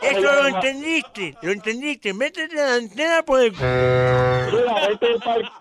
[0.01, 2.13] Eso lo entendiste, lo entendiste.
[2.13, 3.51] Métete la antena por el...
[3.51, 5.51] Mira, vete pa'l-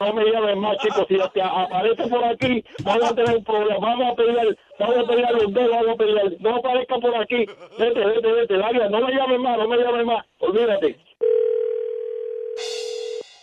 [0.00, 1.06] No me llames más, chicos.
[1.08, 3.78] Si te aparece por aquí, vamos a tener un problema.
[3.80, 4.46] Vamos a pelear,
[4.78, 6.32] vamos a pelear los dos, vamos a pelear.
[6.40, 7.46] No aparezca por aquí.
[7.78, 8.56] Vete, vete, vete.
[8.58, 10.26] Daria, no me llames más, no me llames más.
[10.40, 10.98] Olvídate.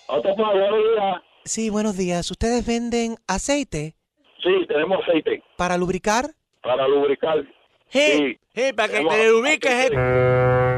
[0.08, 1.22] Para días.
[1.50, 2.30] Sí, buenos días.
[2.30, 3.96] ¿Ustedes venden aceite
[4.44, 6.30] Sí, tenemos aceite para lubricar?
[6.62, 7.44] para lubricar.
[7.90, 9.96] Sí, sí, para que te ubiques, aceite.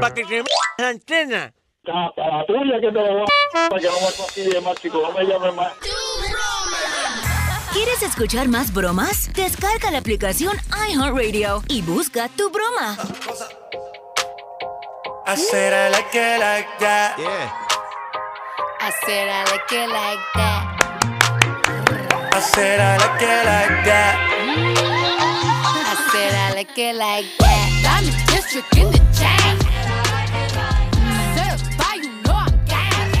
[0.00, 0.42] para que te
[0.78, 1.52] la antena.
[1.84, 3.68] Para la tuya que te lo voy a...
[3.68, 5.02] Para que no me concilie más, chicos.
[5.02, 5.72] No me llames más.
[7.74, 9.30] ¿Quieres escuchar más bromas?
[9.34, 10.56] Descarga la aplicación
[10.88, 12.96] iHeartRadio y busca tu broma.
[15.26, 17.18] I said I like it like that.
[17.18, 17.61] Yeah.
[18.84, 20.62] I said I like it like that.
[22.34, 24.14] I said I like it like that.
[25.86, 27.68] I said I like it like that.
[27.94, 29.56] I'm the district in the chain.
[31.38, 33.12] Certified, you know I'm gang.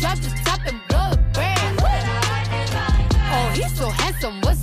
[0.00, 1.78] Drop the top and blow the brand.
[3.30, 4.53] Oh, he's so handsome, what's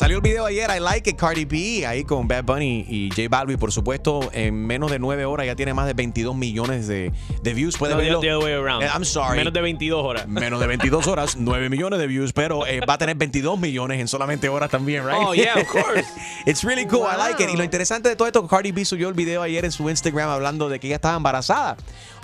[0.00, 3.28] Salió el video ayer, I Like It, Cardi B, ahí con Bad Bunny y J
[3.28, 7.12] Balvin, por supuesto, en menos de nueve horas ya tiene más de 22 millones de,
[7.42, 7.76] de views.
[7.76, 8.20] Puede No, verlo.
[8.20, 8.82] the other way around.
[8.82, 9.36] Eh, I'm sorry.
[9.36, 10.26] Menos de 22 horas.
[10.26, 14.00] Menos de 22 horas, 9 millones de views, pero eh, va a tener 22 millones
[14.00, 15.18] en solamente horas también, right?
[15.20, 16.08] Oh, yeah, of course.
[16.46, 17.50] It's really cool, I like it.
[17.50, 20.30] Y lo interesante de todo esto, Cardi B subió el video ayer en su Instagram
[20.30, 21.76] hablando de que ella estaba embarazada.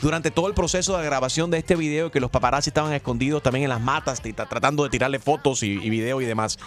[0.03, 3.65] Durante todo el proceso de grabación de este video, que los paparazzi estaban escondidos también
[3.65, 6.59] en las matas, tratando de tirarle fotos y, y video y demás.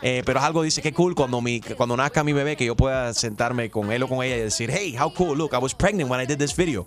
[0.00, 2.76] Eh, pero es algo, dice, que cool cuando, mi, cuando nazca mi bebé, que yo
[2.76, 5.74] pueda sentarme con él o con ella y decir, hey, how cool, look, I was
[5.74, 6.86] pregnant when I did this video.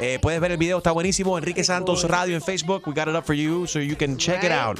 [0.00, 1.36] Eh, puedes ver el video, está buenísimo.
[1.38, 2.82] Enrique Santos Radio en Facebook.
[2.86, 4.78] We got it up for you so you can check it out.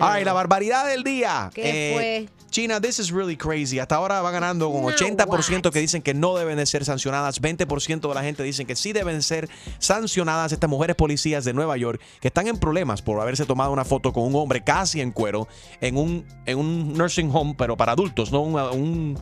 [0.00, 1.50] All right, la barbaridad del día.
[1.54, 1.94] ¿Qué Eh,
[2.28, 2.37] fue?
[2.50, 3.78] China, this is really crazy.
[3.78, 8.08] Hasta ahora va ganando con 80% que dicen que no deben de ser sancionadas, 20%
[8.08, 12.00] de la gente dicen que sí deben ser sancionadas estas mujeres policías de Nueva York
[12.20, 15.48] que están en problemas por haberse tomado una foto con un hombre casi en cuero
[15.80, 19.18] en un, en un nursing home, pero para adultos, no un, un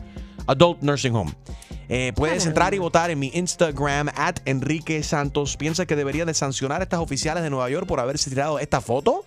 [0.47, 1.33] adult nursing home.
[1.89, 5.55] Eh, puedes entrar y votar en mi Instagram, at Enrique Santos.
[5.55, 8.81] ¿Piensa que debería de sancionar a estas oficiales de Nueva York por haberse tirado esta
[8.81, 9.23] foto?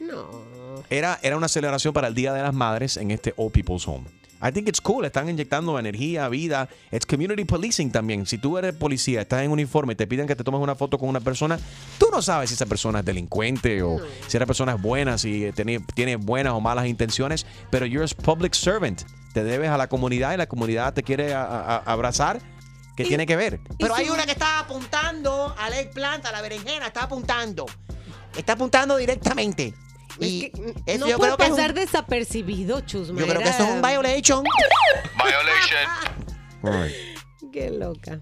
[0.00, 0.57] No.
[0.90, 4.06] Era, era una celebración para el Día de las Madres en este Old People's Home.
[4.40, 5.04] I think it's cool.
[5.04, 6.68] Están inyectando energía, vida.
[6.92, 8.24] It's community policing también.
[8.24, 10.96] Si tú eres policía, estás en uniforme y te piden que te tomes una foto
[10.96, 11.58] con una persona,
[11.98, 15.50] tú no sabes si esa persona es delincuente o si esa persona es buena, si
[15.56, 17.46] tiene, tiene buenas o malas intenciones.
[17.70, 19.02] Pero you're a public servant.
[19.32, 22.40] Te debes a la comunidad y la comunidad te quiere a- a- a- abrazar.
[22.96, 23.58] ¿Qué tiene que ver?
[23.78, 27.66] Pero hay una que está apuntando a la eggplant, a la berenjena, está apuntando.
[28.36, 29.74] Está apuntando directamente.
[30.20, 30.52] Y
[30.86, 33.20] eso no yo puede creo que es un- pasar desapercibido, Chusma.
[33.20, 34.44] yo creo que eso es un violation.
[37.52, 38.20] Qué loca.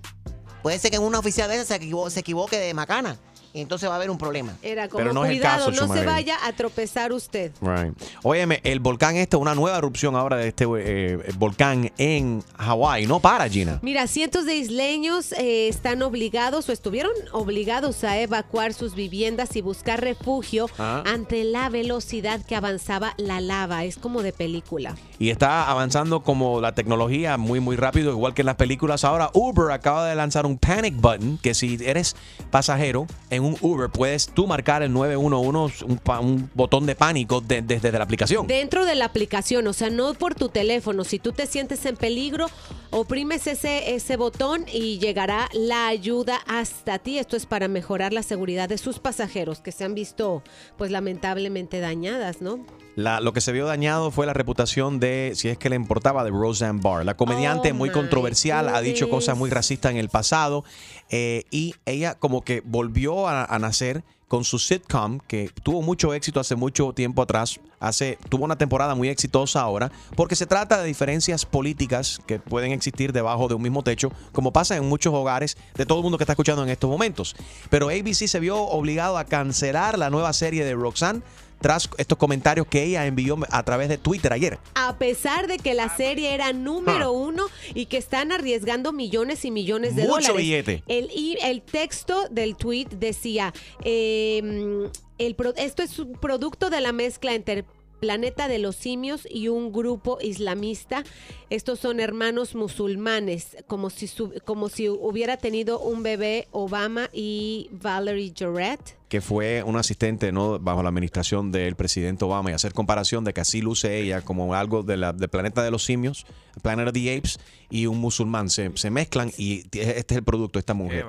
[0.63, 3.17] Puede ser que en una oficial de esas se, equivo- se equivoque de macana.
[3.61, 4.55] Entonces va a haber un problema.
[4.63, 7.53] Era como Pero no es el caso, no se vaya a tropezar usted.
[7.61, 7.93] Right.
[8.23, 13.07] Óyeme, el volcán este, una nueva erupción ahora de este eh, volcán en Hawái.
[13.07, 13.79] No para, Gina.
[13.83, 19.61] Mira, cientos de isleños eh, están obligados o estuvieron obligados a evacuar sus viviendas y
[19.61, 21.03] buscar refugio Ah.
[21.07, 23.85] ante la velocidad que avanzaba la lava.
[23.85, 24.95] Es como de película.
[25.19, 29.05] Y está avanzando como la tecnología muy, muy rápido, igual que en las películas.
[29.05, 32.17] Ahora Uber acaba de lanzar un panic button, que si eres
[32.51, 37.81] pasajero en un Uber, puedes tú marcar el 911, un, botón de pánico de- de-
[37.81, 38.47] desde la aplicación.
[38.47, 41.05] Dentro de la aplicación, o sea, no por tu teléfono.
[41.05, 42.47] Si tú te sientes en peligro,
[42.91, 47.19] oprimes ese, ese botón y llegará la ayuda hasta ti.
[47.19, 50.43] Esto es para mejorar la seguridad de sus pasajeros que se han visto,
[50.77, 52.59] pues lamentablemente dañadas, ¿no?
[52.97, 56.25] La- lo que se vio dañado fue la reputación de, si es que le importaba,
[56.25, 57.05] de Roseanne Barr.
[57.05, 60.65] La comediante Oh, muy controversial, ha dicho cosas muy racistas en el pasado
[61.11, 66.13] eh, y ella como que volvió a, a nacer con su sitcom que tuvo mucho
[66.13, 67.61] éxito hace mucho tiempo atrás.
[67.79, 72.73] Hace, tuvo una temporada muy exitosa ahora porque se trata de diferencias políticas que pueden
[72.73, 76.17] existir debajo de un mismo techo, como pasa en muchos hogares de todo el mundo
[76.17, 77.37] que está escuchando en estos momentos.
[77.69, 81.23] Pero ABC se vio obligado a cancelar la nueva serie de Roxanne
[81.61, 84.59] tras estos comentarios que ella envió a través de Twitter ayer.
[84.75, 89.51] A pesar de que la serie era número uno y que están arriesgando millones y
[89.51, 90.37] millones de Mucho dólares.
[90.37, 90.83] billete.
[90.87, 93.53] El, y el texto del tweet decía,
[93.85, 94.89] eh,
[95.19, 97.65] el pro- esto es un producto de la mezcla entre
[98.01, 101.05] Planeta de los Simios y un grupo islamista.
[101.51, 104.11] Estos son hermanos musulmanes, como si,
[104.45, 108.97] como si hubiera tenido un bebé Obama y Valerie Jarrett.
[109.09, 113.33] que fue un asistente no bajo la administración del presidente Obama y hacer comparación de
[113.33, 116.27] que así luce ella como algo de la, del planeta de los simios,
[116.63, 117.39] Planet of the Apes,
[117.71, 118.51] y un musulmán.
[118.51, 121.07] Se, se mezclan y este es el producto de esta mujer.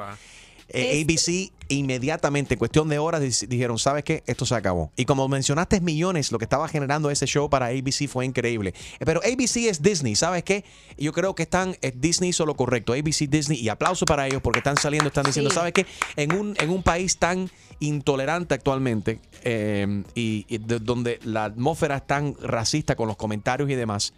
[0.69, 4.23] Eh, ABC inmediatamente, en cuestión de horas, dijeron, ¿sabes qué?
[4.25, 4.91] Esto se acabó.
[4.95, 8.73] Y como mencionaste millones, lo que estaba generando ese show para ABC fue increíble.
[8.99, 10.63] Eh, Pero ABC es Disney, ¿sabes qué?
[10.97, 14.41] Yo creo que están, eh, Disney hizo lo correcto, ABC, Disney, y aplauso para ellos
[14.41, 15.55] porque están saliendo, están diciendo, Sí.
[15.55, 15.85] ¿sabes qué?
[16.15, 17.49] En un, en un país tan
[17.79, 23.69] intolerante actualmente eh, y, y de- donde la atmósfera es tan racista con los comentarios
[23.69, 24.13] y demás,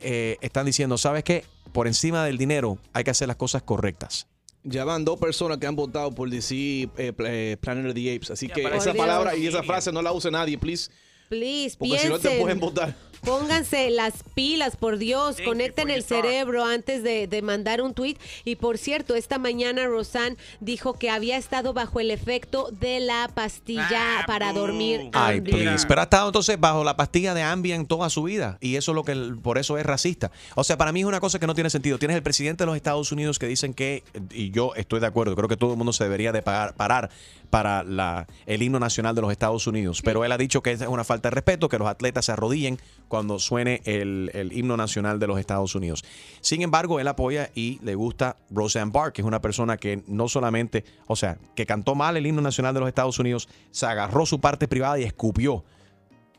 [0.00, 1.44] eh, están diciendo, ¿sabes qué?
[1.72, 4.26] Por encima del dinero hay que hacer las cosas correctas.
[4.64, 8.30] Ya van dos personas que han votado por DC eh, eh, Planet of the Apes.
[8.30, 10.90] Así que esa palabra y esa frase no la use nadie, please.
[11.28, 12.94] Please, Porque si no te pueden votar.
[13.24, 18.16] Pónganse las pilas, por Dios, conecten el cerebro antes de, de mandar un tweet.
[18.44, 23.30] Y por cierto, esta mañana Rosanne dijo que había estado bajo el efecto de la
[23.32, 25.08] pastilla para dormir.
[25.12, 25.86] Ay, please.
[25.86, 28.58] Pero ha estado entonces bajo la pastilla de Ambien toda su vida.
[28.60, 30.32] Y eso es lo que el- por eso es racista.
[30.56, 31.98] O sea, para mí es una cosa que no tiene sentido.
[31.98, 35.36] Tienes el presidente de los Estados Unidos que dicen que, y yo estoy de acuerdo,
[35.36, 37.08] creo que todo el mundo se debería de pagar- parar
[37.52, 40.00] para la, el himno nacional de los Estados Unidos.
[40.02, 42.78] Pero él ha dicho que es una falta de respeto, que los atletas se arrodillen
[43.08, 46.02] cuando suene el, el himno nacional de los Estados Unidos.
[46.40, 50.28] Sin embargo, él apoya y le gusta Roseanne Barr, que es una persona que no
[50.28, 54.24] solamente, o sea, que cantó mal el himno nacional de los Estados Unidos, se agarró
[54.24, 55.62] su parte privada y escupió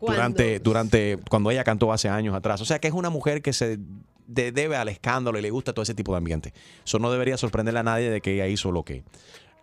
[0.02, 2.60] durante, durante cuando ella cantó hace años atrás.
[2.60, 3.78] O sea que es una mujer que se
[4.26, 6.54] de- debe al escándalo y le gusta todo ese tipo de ambiente.
[6.84, 9.04] Eso no debería sorprenderle a nadie de que ella hizo lo que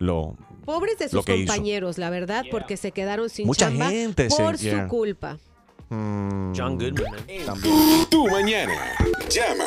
[0.01, 0.35] lo
[0.65, 1.37] Pobres de lo sus hizo.
[1.37, 4.83] compañeros, la verdad, porque se quedaron sin Mucha chamba gente se- por yeah.
[4.83, 5.37] su culpa.
[5.89, 7.13] John Goodman.
[7.45, 7.75] También.
[8.09, 8.73] Tu mañana.
[9.29, 9.65] Llama.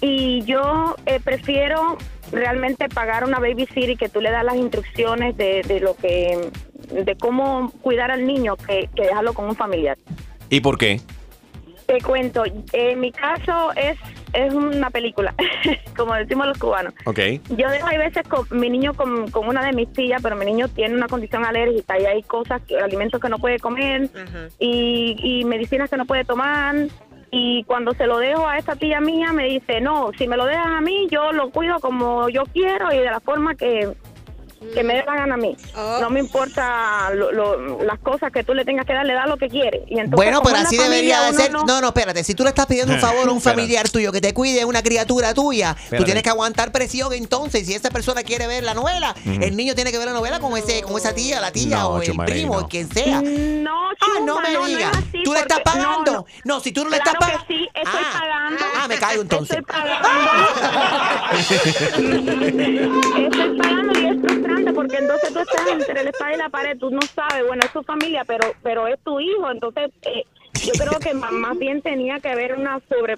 [0.00, 1.98] y yo eh, prefiero
[2.32, 6.50] realmente pagar una baby city que tú le das las instrucciones de, de lo que
[6.92, 9.96] de cómo cuidar al niño que, que dejarlo con un familiar.
[10.50, 11.00] ¿Y por qué?
[11.86, 13.96] Te cuento, en mi caso es
[14.34, 15.34] es una película,
[15.96, 16.92] como decimos los cubanos.
[17.06, 17.18] Ok.
[17.56, 20.44] Yo dejo hay veces con mi niño con, con una de mis tías, pero mi
[20.44, 24.10] niño tiene una condición alérgica y hay cosas, que- alimentos que no puede comer
[24.58, 26.74] y, y medicinas que no puede tomar.
[27.30, 30.46] Y cuando se lo dejo a esta tía mía, me dice, no, si me lo
[30.46, 33.92] dejas a mí, yo lo cuido como yo quiero y de la forma que,
[34.74, 35.56] que me dé la gana a mí.
[36.00, 39.26] No me importa lo- lo- las cosas que tú le tengas que dar, le da
[39.26, 39.82] lo que quiere.
[39.88, 41.52] Y entonces, Bueno, pero así familia debería de ser.
[41.52, 42.24] no- No, no, espérate.
[42.24, 44.82] Si tú le estás pidiendo un favor a un familiar tuyo que te cuide una
[44.82, 46.04] criatura tuya, tú Espérate.
[46.06, 47.12] tienes que aguantar presión.
[47.12, 49.42] Entonces, si esa persona quiere ver la novela, Ujú.
[49.42, 51.88] el niño tiene que ver la novela con ese, con esa tía, la tía No,
[51.90, 52.68] o el primo, no.
[52.68, 53.20] quien sea.
[53.22, 54.92] No, ah, no Chuma, me no, no digas.
[55.24, 56.12] tú le estás pagando.
[56.12, 56.26] no.
[56.44, 57.46] No, si tú no le Claro estás pagando.
[57.48, 58.64] sí, estoy pagando.
[58.76, 59.58] Ah, me caigo entonces.
[59.58, 59.68] Estoy
[62.18, 66.78] Estoy pagando y es frustrante porque entonces tú estás entre la espada y la pared,
[66.78, 70.24] tú no sabes, bueno, es tu familia, pero pero es tu hijo, entonces eh,
[70.64, 73.16] yo creo que más, bien tenía que haber una sobre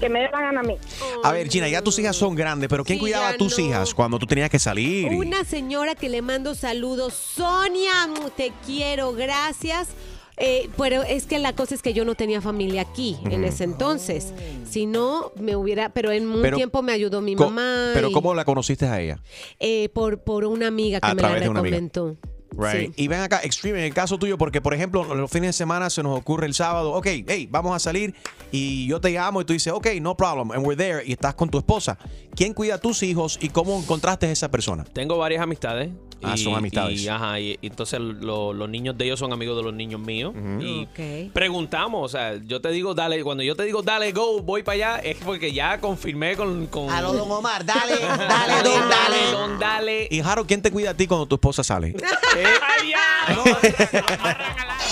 [0.00, 0.74] que me dé la gana a mí.
[1.22, 3.64] A ver, Gina, ya tus hijas son grandes, pero ¿quién Sí, cuidaba a tus no.
[3.66, 5.12] hijas cuando tú tenías que salir?
[5.12, 7.12] y- Una señora que le mando saludos.
[7.12, 7.92] Sonia,
[8.36, 9.94] te quiero, gracias.
[10.38, 13.64] Eh, pero es que la cosa es que yo no tenía familia aquí en ese
[13.64, 14.34] entonces.
[14.68, 15.88] Si no, me hubiera.
[15.90, 17.90] Pero en un Pero- tiempo me ayudó mi mamá.
[17.94, 19.18] Pero y, ¿cómo la conociste a ella?
[19.60, 21.76] eh, por, por una amiga que A me la través de una amiga.
[21.76, 22.16] recomendó.
[22.52, 22.92] Right.
[22.96, 25.90] Y ven acá, Extreme, en el caso tuyo, porque por ejemplo, los fines de semana
[25.90, 28.14] se nos ocurre el sábado, ok, hey, vamos a salir
[28.50, 31.34] y yo te llamo y tú dices, ok, no problem, and we're there y estás
[31.34, 31.98] con tu esposa.
[32.34, 34.84] ¿Quién cuida a tus hijos y cómo encontraste a esa persona?
[34.84, 35.90] Tengo varias amistades.
[36.22, 37.00] Ah, son amistades.
[37.02, 40.00] Y, ajá, y- y entonces lo- los niños de ellos son amigos de los niños
[40.00, 40.34] míos.
[40.60, 41.32] Y Ok.
[41.32, 44.74] preguntamos, o sea, yo te digo, dale, cuando yo te digo, dale, go, voy para
[44.74, 46.66] allá, es porque ya confirmé con...
[46.68, 49.30] con A lo don Omar, dale, dale, don, dale.
[49.32, 50.08] don, dale.
[50.10, 51.94] Y Jaro, ¿quién te cuida a ti cuando tu esposa sale?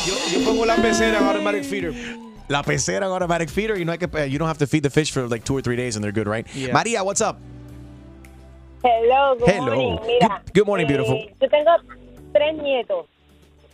[0.06, 1.94] yo, yo pongo la pecera en automatic feeder.
[2.48, 4.90] La pecera en automatic feeder y no hay que, you don't have to feed the
[4.90, 6.46] fish for like two or three days and they're good, right?
[6.54, 6.72] Yeah.
[6.74, 7.38] María, what's up?
[8.84, 9.64] Hello, good Hello.
[9.64, 9.98] morning.
[10.06, 11.16] Mira, Good- good morning, eh, beautiful.
[11.40, 11.70] Yo tengo
[12.32, 13.06] tres nietos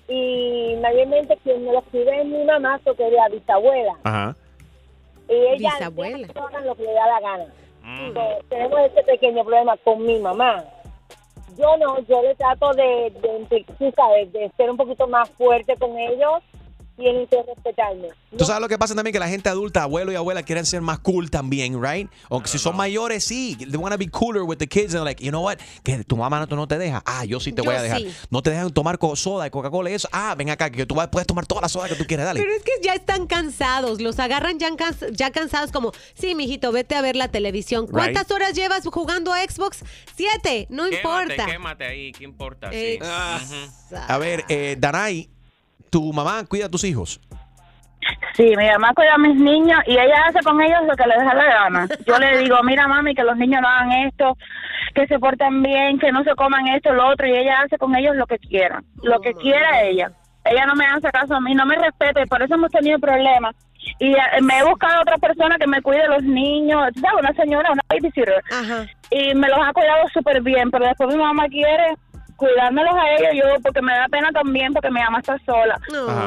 [0.08, 3.94] y mayormente quien me los cuida es mi mamá, porque es la bisabuela.
[4.04, 4.36] Ajá.
[5.28, 6.28] Y ella Bisabuela.
[6.36, 7.44] hagan lo que le da la gana.
[8.14, 10.62] So, tenemos este pequeño problema con mi mamá.
[11.58, 15.98] Yo no, yo le trato de, de, sabes, de ser un poquito más fuerte con
[15.98, 16.40] ellos
[17.01, 18.09] tienen que respetarme.
[18.36, 20.80] Tú sabes lo que pasa también que la gente adulta, abuelo y abuela quieren ser
[20.82, 22.09] más cool también, right?
[22.28, 25.22] Aunque si son mayores, sí, they want to be cooler with the kids and like,
[25.24, 25.59] you know what?
[25.82, 27.03] Que tu mamá no, no te deja.
[27.05, 28.01] Ah, yo sí te voy a dejar.
[28.01, 28.12] sí.
[28.30, 30.09] No te dejan tomar soda y Coca-Cola y eso.
[30.12, 32.40] Ah, ven acá que tú puedes tomar toda la soda que tú quieras, dale.
[32.40, 36.70] Pero es que ya están cansados, los agarran ya, cans- ya cansados como, sí, mijito,
[36.70, 37.86] vete a ver la televisión.
[37.86, 38.32] ¿Cuántas Right.
[38.32, 39.82] horas llevas jugando a Xbox?
[40.14, 41.46] Siete, no importa.
[41.46, 42.70] Quémate, ahí, ¿qué importa?
[42.70, 42.98] Sí.
[43.01, 43.96] Ujú.
[44.09, 45.28] A ver, eh, Danay,
[45.91, 47.20] tu mamá cuida a tus hijos.
[48.34, 51.18] Sí, mi mamá cuida a mis niños y ella hace con ellos lo que les
[51.18, 51.88] da la gana.
[52.07, 54.36] Yo le digo, mira mami, que los niños no hagan esto,
[54.95, 57.95] que se porten bien, que no se coman esto, lo otro, y ella hace con
[57.95, 60.12] ellos lo que quiera, lo que quiera ella.
[60.45, 62.99] Ella no me hace caso a mí, no me respeta y por eso hemos tenido
[62.99, 63.55] problemas.
[63.99, 67.72] Y eh, me he buscado otra persona que me cuide los niños, sabes, una señora,
[67.72, 68.43] una babysitter.
[69.11, 71.95] Y me los ha cuidado súper bien, pero después mi mamá quiere
[72.41, 75.78] cuidármelos a ellos, yo, porque me da pena también, porque mi mamá está sola.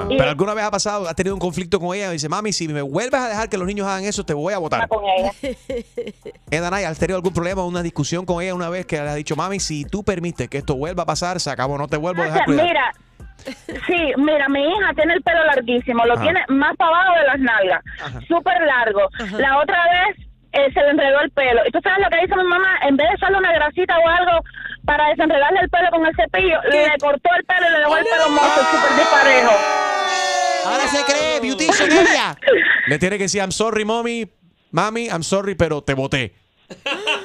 [0.10, 2.54] Y Pero alguna vez ha pasado, has tenido un conflicto con ella y dice, mami,
[2.54, 4.88] si me vuelves a dejar que los niños hagan eso, te voy a votar.
[4.88, 5.32] con ella.
[6.52, 9.16] Eh, Danay, ¿has tenido algún problema, una discusión con ella una vez que le has
[9.16, 12.22] dicho, mami, si tú permites que esto vuelva a pasar, se acabó, no te vuelvo
[12.22, 12.66] a dejar cuidar?
[12.68, 12.92] Mira,
[13.88, 16.22] sí, mira, mi hija tiene el pelo larguísimo, lo Ajá.
[16.22, 17.82] tiene más para abajo de las nalgas,
[18.28, 19.10] súper largo.
[19.40, 21.62] La otra vez eh, se le enredó el pelo.
[21.68, 22.80] ¿Y tú sabes lo que hizo mi mamá?
[22.88, 24.46] En vez de echarle una grasita o algo
[24.86, 28.06] para desenredarle el pelo con el cepillo, le cortó el pelo y le dejó el
[28.06, 29.52] pelo mozo, súper disparejo.
[30.66, 32.38] Ahora se cree beautician ella.
[32.88, 34.30] Le tiene que decir, I'm sorry, mommy,
[34.72, 36.34] mami, I'm sorry, pero te voté.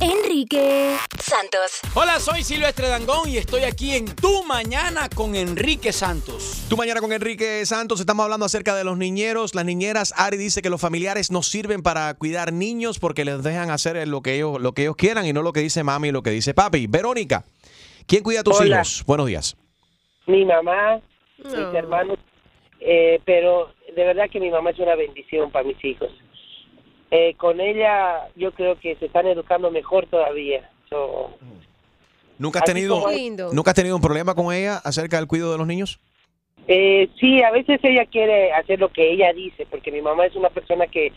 [0.00, 1.80] Enrique Santos.
[1.94, 6.66] Hola, soy Silvestre Dangón y estoy aquí en Tu Mañana con Enrique Santos.
[6.68, 9.54] Tu mañana con Enrique Santos, estamos hablando acerca de los niñeros.
[9.54, 13.70] Las niñeras, Ari dice que los familiares no sirven para cuidar niños porque les dejan
[13.70, 16.12] hacer lo que ellos, lo que ellos quieran y no lo que dice mami y
[16.12, 16.86] lo que dice papi.
[16.86, 17.44] Verónica,
[18.06, 18.76] ¿quién cuida a tus Hola.
[18.76, 19.04] hijos?
[19.06, 19.56] Buenos días.
[20.26, 21.00] mi mamá,
[21.38, 22.18] mis hermanos,
[22.80, 26.10] eh, pero de verdad que mi mamá es una bendición para mis hijos.
[27.10, 30.70] Eh, con ella yo creo que se están educando mejor todavía.
[30.88, 31.36] So,
[32.38, 33.12] ¿Nunca has, tenido, como.
[33.52, 36.00] ¿Nunca has tenido un problema con ella acerca del cuidado de los niños?
[36.72, 40.36] eh, sí, a veces ella quiere hacer lo que ella dice, porque mi mamá es
[40.36, 41.12] una persona que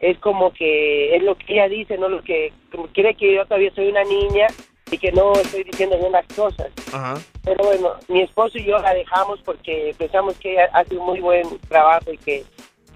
[0.00, 3.44] es como que es lo que ella dice, no lo que como quiere que yo
[3.46, 4.46] todavía soy una niña
[4.90, 6.70] y que no estoy diciendo bien las cosas.
[6.92, 7.14] Ajá.
[7.42, 11.20] Pero bueno, mi esposo y yo la dejamos porque pensamos que ella hace un muy
[11.20, 12.44] buen trabajo y que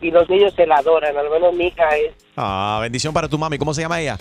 [0.02, 1.16] y los niños se la adoran.
[1.16, 3.56] Al menos mi hija es Ah, bendición para tu mami.
[3.58, 4.18] ¿Cómo se llama ella?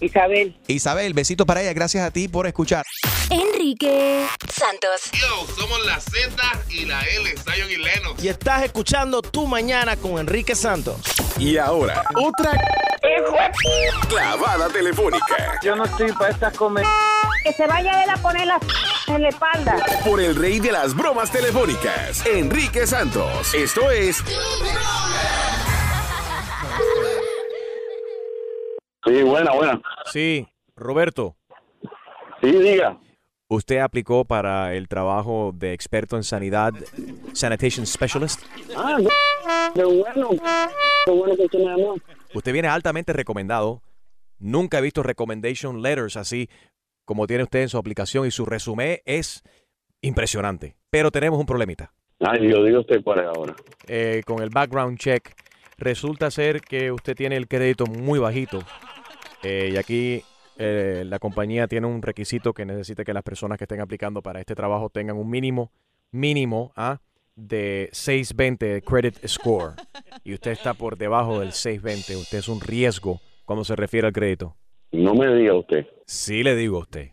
[0.00, 0.56] Isabel.
[0.66, 1.72] Isabel, besito para ella.
[1.72, 2.84] Gracias a ti por escuchar.
[3.30, 5.10] Enrique Santos.
[5.12, 6.30] Yo, somos la Z
[6.70, 8.22] y la L, Zion y Lennox.
[8.22, 10.96] Y estás escuchando Tu Mañana con Enrique Santos.
[11.38, 12.52] Y ahora, otra
[14.08, 16.84] clavada telefónica Yo no estoy para estas comer.
[17.42, 18.58] Que se vaya él a poner la
[19.06, 19.76] en la espalda.
[20.04, 23.52] por el rey de las bromas telefónicas, Enrique Santos.
[23.54, 24.22] Esto es
[29.04, 29.82] Sí, buena, buena.
[30.06, 30.46] Sí,
[30.76, 31.36] Roberto.
[32.40, 32.98] Sí, diga.
[33.48, 36.72] ¿Usted aplicó para el trabajo de experto en sanidad,
[37.32, 38.42] Sanitation Specialist?
[38.76, 38.98] Ah,
[39.74, 40.30] qué bueno.
[41.04, 41.96] Qué bueno que usted me llamó.
[42.34, 43.82] Usted viene altamente recomendado.
[44.38, 46.48] Nunca he visto recommendation letters así
[47.04, 49.42] como tiene usted en su aplicación y su resumen es
[50.00, 50.76] impresionante.
[50.90, 51.92] Pero tenemos un problemita.
[52.20, 53.54] Ay, Dios, diga usted cuál es ahora.
[53.86, 55.34] Eh, con el background check,
[55.78, 58.60] resulta ser que usted tiene el crédito muy bajito.
[59.42, 60.22] Eh, y aquí
[60.58, 64.40] eh, la compañía tiene un requisito que necesita que las personas que estén aplicando para
[64.40, 65.72] este trabajo tengan un mínimo,
[66.10, 67.00] mínimo, ¿ah?
[67.36, 69.74] de 620 credit score.
[70.22, 72.16] Y usted está por debajo del 620.
[72.16, 74.56] Usted es un riesgo cuando se refiere al crédito.
[74.92, 75.86] No me diga usted.
[76.06, 77.10] Sí le digo a usted.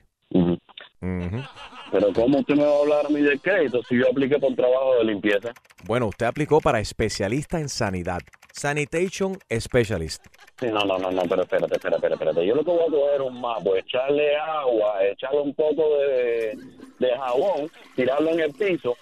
[1.91, 4.55] Pero ¿cómo usted me va a hablar a mí de crédito si yo apliqué por
[4.55, 5.51] trabajo de limpieza?
[5.85, 8.21] Bueno, usted aplicó para especialista en sanidad.
[8.53, 10.25] Sanitation Specialist.
[10.59, 12.45] Sí, no, no, no, no, pero espérate, espérate, espérate.
[12.45, 16.57] Yo lo que voy a coger un mapo, echarle agua, echarle un poco de,
[16.99, 18.95] de jabón, tirarlo en el piso.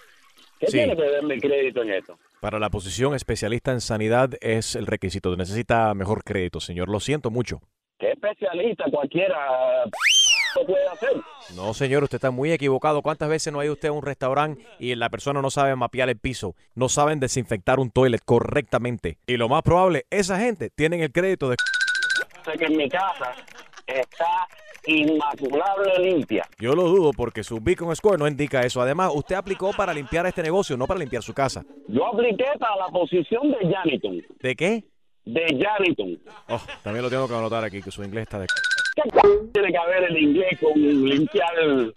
[0.60, 0.74] ¿Qué Sí.
[0.78, 2.18] tiene que ver mi crédito en esto?
[2.42, 5.36] Para la posición especialista en sanidad es el requisito.
[5.36, 6.90] Necesita mejor crédito, señor.
[6.90, 7.60] Lo siento mucho.
[7.98, 9.36] ¿Qué especialista cualquiera
[10.56, 11.10] lo puede hacer?
[11.56, 13.02] No, señor, usted está muy equivocado.
[13.02, 16.10] ¿Cuántas veces no ha ido usted a un restaurante y la persona no sabe mapear
[16.10, 16.56] el piso?
[16.76, 19.18] No saben desinfectar un toilet correctamente.
[19.28, 21.56] Y lo más probable, esa gente tienen el crédito de...
[22.46, 23.34] Sé que en mi casa
[23.88, 24.48] está
[24.86, 26.48] inmaculable limpia.
[26.58, 28.82] Yo lo dudo porque su Beacon Score no indica eso.
[28.82, 31.64] Además, usted aplicó para limpiar este negocio, no para limpiar su casa.
[31.88, 34.14] Yo apliqué para la posición de janitor.
[34.40, 34.84] ¿De qué?
[35.26, 36.08] De janitor.
[36.48, 38.48] Oh, también lo tengo que anotar aquí, que su inglés está de...
[39.04, 41.94] ¿Qué c- tiene que haber el inglés con limpiar el-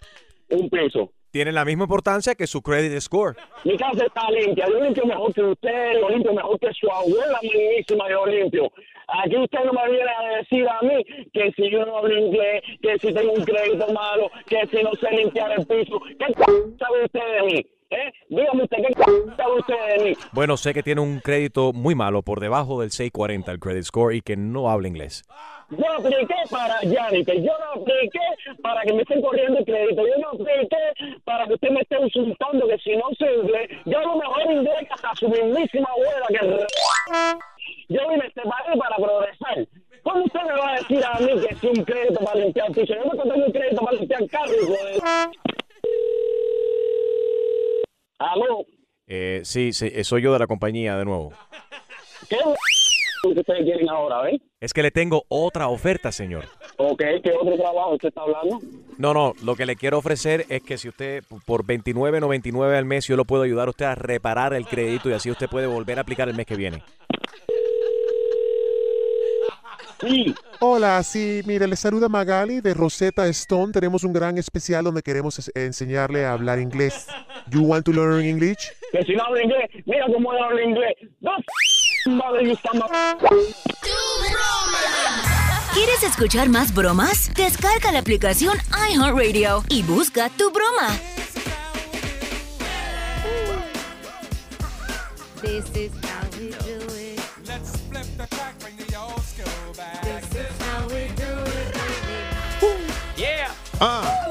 [0.50, 1.10] un piso?
[1.30, 3.34] Tiene la misma importancia que su credit score.
[3.64, 7.38] Mi casa está limpia, yo limpio mejor que usted, yo limpio mejor que su abuela
[7.42, 8.70] mismísima, yo limpio.
[9.08, 12.62] Aquí usted no me viene a decir a mí que si yo no hablo inglés,
[12.82, 16.00] que si tengo un crédito malo, que si no sé limpiar el piso.
[16.18, 16.34] ¿Qué
[16.78, 17.66] sabe usted de mí?
[17.90, 18.10] ¿Eh?
[18.30, 18.94] Dígame usted, ¿qué
[19.36, 20.16] sabe usted de mí?
[20.32, 24.14] Bueno, sé que tiene un crédito muy malo, por debajo del 640 el credit score
[24.16, 25.24] y que no habla inglés.
[25.72, 28.20] Yo apliqué para janitor, yo no apliqué
[28.62, 30.76] para que me estén corriendo el crédito, yo no apliqué
[31.24, 34.52] para que usted me esté insultando que si no sé inglés, yo a lo mejor
[34.52, 36.66] inglés hasta su mismísima abuela que...
[37.88, 39.66] Yo vine a este país para progresar.
[40.02, 42.74] ¿Cómo usted me va a decir a mí que si un crédito para limpiar el
[42.74, 42.94] piso?
[42.94, 45.02] Yo no tengo un crédito para limpiar carro, hijo de...
[48.18, 48.64] Aló,
[49.06, 51.32] Eh, sí, sí, eh, soy yo de la compañía de nuevo.
[52.28, 52.36] ¿qué
[53.22, 54.40] que ustedes quieren ahora, eh?
[54.60, 56.44] Es que le tengo otra oferta, señor.
[56.76, 58.58] Ok, ¿qué otro trabajo usted está hablando?
[58.98, 63.06] No, no, lo que le quiero ofrecer es que si usted por 29.99 al mes
[63.06, 65.98] yo lo puedo ayudar a usted a reparar el crédito y así usted puede volver
[65.98, 66.82] a aplicar el mes que viene.
[70.58, 73.72] Hola, sí, mire, le saluda Magali de Rosetta Stone.
[73.72, 77.06] Tenemos un gran especial donde queremos es- enseñarle a hablar inglés.
[77.50, 78.72] You want to learn English?
[78.90, 80.94] Que si no habla inglés, mira cómo él habla inglés.
[81.20, 81.30] No,
[85.72, 87.32] ¿Quieres escuchar más bromas?
[87.34, 88.58] Descarga la aplicación
[88.90, 90.88] iHeartRadio y busca tu broma.
[95.40, 97.20] This is how we do it.
[97.46, 100.02] Let's flip the crack, bring the old school back.
[100.02, 102.92] This is how we do it, baby.
[103.16, 103.52] Yeah.
[103.80, 104.22] Ah.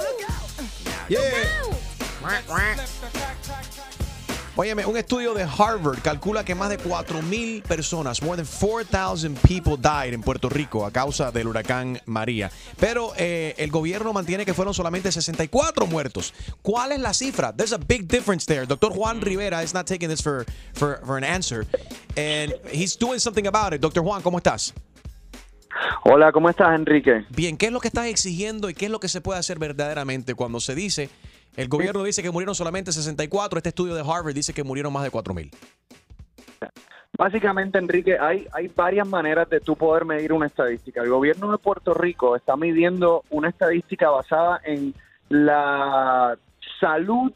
[4.62, 9.76] Óyeme, un estudio de Harvard calcula que más de 4.000 personas, more than 4,000 people
[9.76, 12.52] died en Puerto Rico a causa del huracán María.
[12.80, 16.32] Pero eh, el gobierno mantiene que fueron solamente 64 muertos.
[16.62, 17.52] ¿Cuál es la cifra?
[17.52, 18.68] There's a big difference there.
[18.68, 20.46] Doctor Juan Rivera is not taking this for,
[20.76, 21.66] for, for an answer.
[22.16, 23.82] And he's doing something about it.
[23.82, 24.76] Doctor Juan, ¿cómo estás?
[26.04, 27.26] Hola, ¿cómo estás, Enrique?
[27.32, 29.58] Bien, ¿qué es lo que estás exigiendo y qué es lo que se puede hacer
[29.58, 31.10] verdaderamente cuando se dice,
[31.56, 35.04] el gobierno dice que murieron solamente 64, este estudio de Harvard dice que murieron más
[35.04, 35.52] de 4.000?
[37.18, 41.02] Básicamente, Enrique, hay, hay varias maneras de tú poder medir una estadística.
[41.02, 44.94] El gobierno de Puerto Rico está midiendo una estadística basada en
[45.30, 46.38] la
[46.80, 47.32] salud,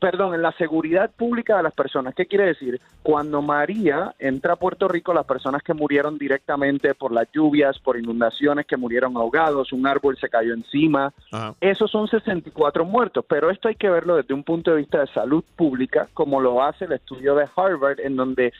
[0.00, 2.14] perdón, en la seguridad pública de las personas.
[2.14, 2.80] ¿Qué quiere decir?
[3.02, 7.98] Cuando María entra a Puerto Rico, las personas que murieron directamente por las lluvias, por
[7.98, 11.12] inundaciones, que murieron ahogados, un árbol se cayó encima,
[11.60, 15.06] esos son 64 muertos, pero esto hay que verlo desde un punto de vista de
[15.08, 18.52] salud pública, como lo hace el estudio de Harvard, en donde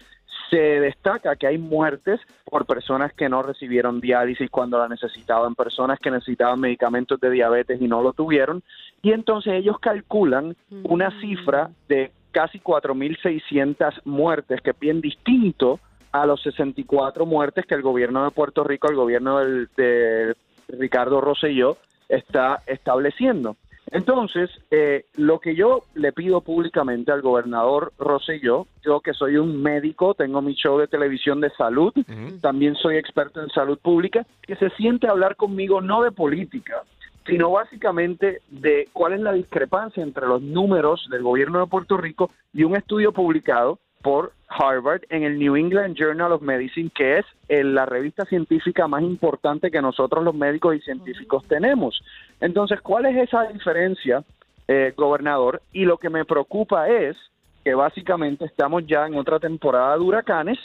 [0.51, 5.99] se destaca que hay muertes por personas que no recibieron diálisis cuando la necesitaban, personas
[5.99, 8.62] que necesitaban medicamentos de diabetes y no lo tuvieron,
[9.03, 10.55] y entonces ellos calculan
[10.85, 15.81] una cifra de casi 4.600 muertes, que es bien distinto
[16.12, 20.35] a los 64 muertes que el gobierno de Puerto Rico, el gobierno del- de
[20.68, 21.77] Ricardo Rosselló,
[22.09, 23.57] está estableciendo.
[23.95, 29.62] Entonces, eh, lo que yo le pido públicamente al gobernador Rosselló, yo que soy un
[29.62, 31.95] médico, tengo mi show de televisión de salud,
[32.40, 36.82] también soy experto en salud pública, que se siente a hablar conmigo no de política,
[37.24, 42.32] sino básicamente de cuál es la discrepancia entre los números del gobierno de Puerto Rico
[42.53, 47.26] y un estudio publicado por Harvard en el New England Journal of Medicine, que es
[47.48, 52.02] eh, la revista científica más importante que nosotros los médicos y científicos tenemos.
[52.40, 54.24] Entonces, ¿cuál es esa diferencia,
[54.68, 55.62] eh, gobernador?
[55.72, 57.16] Y lo que me preocupa es
[57.64, 60.59] que básicamente estamos ya en otra temporada de huracanes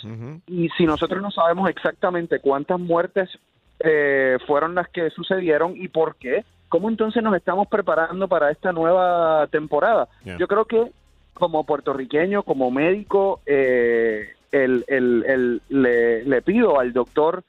[0.47, 3.29] y si nosotros no sabemos exactamente cuántas muertes
[3.79, 8.73] eh, fueron las que sucedieron y por qué, ¿cómo entonces nos estamos preparando para esta
[8.73, 10.09] nueva temporada?
[10.25, 10.37] Yeah.
[10.37, 10.91] Yo creo que
[11.33, 17.43] como puertorriqueño, como médico, eh, el, le pido al doctor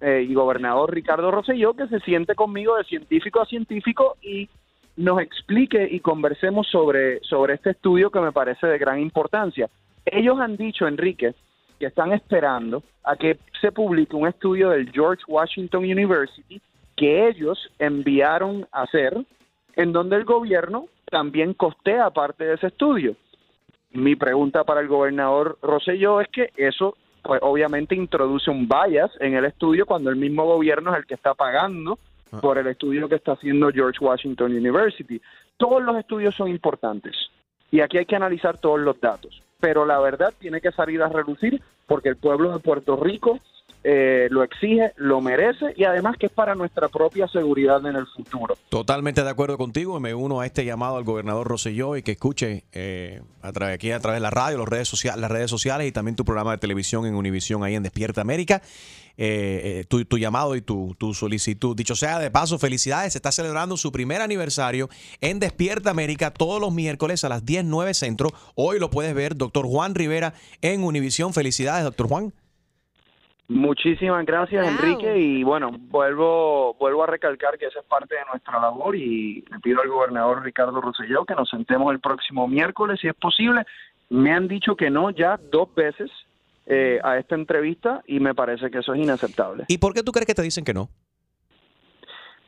[0.00, 4.48] eh, y gobernador Ricardo Rosselló que se siente conmigo de científico a científico y
[4.96, 9.68] nos explique y conversemos sobre, sobre este estudio que me parece de gran importancia.
[10.04, 11.34] Ellos han dicho, Enrique,
[11.78, 16.60] que están esperando a que se publique un estudio del George Washington University
[16.96, 19.16] que ellos enviaron a hacer,
[19.74, 23.16] en donde el gobierno también costea parte de ese estudio.
[23.94, 29.34] Mi pregunta para el gobernador Rosselló es que eso, pues obviamente introduce un bias en
[29.34, 32.00] el estudio cuando el mismo gobierno es el que está pagando
[32.40, 35.20] por el estudio que está haciendo George Washington University.
[35.56, 37.14] Todos los estudios son importantes
[37.70, 41.08] y aquí hay que analizar todos los datos, pero la verdad tiene que salir a
[41.08, 43.38] relucir porque el pueblo de Puerto Rico
[43.86, 48.06] eh, lo exige, lo merece y además que es para nuestra propia seguridad en el
[48.06, 48.56] futuro.
[48.70, 52.64] Totalmente de acuerdo contigo me uno a este llamado al gobernador Rosselló y que escuche
[52.72, 56.16] eh, aquí a través de la radio, las redes, sociales, las redes sociales y también
[56.16, 58.62] tu programa de televisión en Univisión ahí en Despierta América.
[59.16, 61.76] eh, eh, tu, tu llamado y tu, tu solicitud.
[61.76, 63.12] Dicho sea de paso, felicidades.
[63.12, 64.88] Se está celebrando su primer aniversario
[65.20, 68.30] en Despierta América todos los miércoles a las 10, 9 centro.
[68.54, 71.32] Hoy lo puedes ver, doctor Juan Rivera en Univisión.
[71.32, 72.32] Felicidades, doctor Juan.
[73.48, 75.18] Muchísimas gracias, Enrique.
[75.18, 79.60] Y bueno, vuelvo, vuelvo a recalcar que esa es parte de nuestra labor y le
[79.60, 83.64] pido al gobernador Ricardo Rosselló que nos sentemos el próximo miércoles, si es posible.
[84.08, 86.10] Me han dicho que no ya dos veces
[86.66, 89.64] eh, a esta entrevista y me parece que eso es inaceptable.
[89.68, 90.88] ¿Y por qué tú crees que te dicen que no?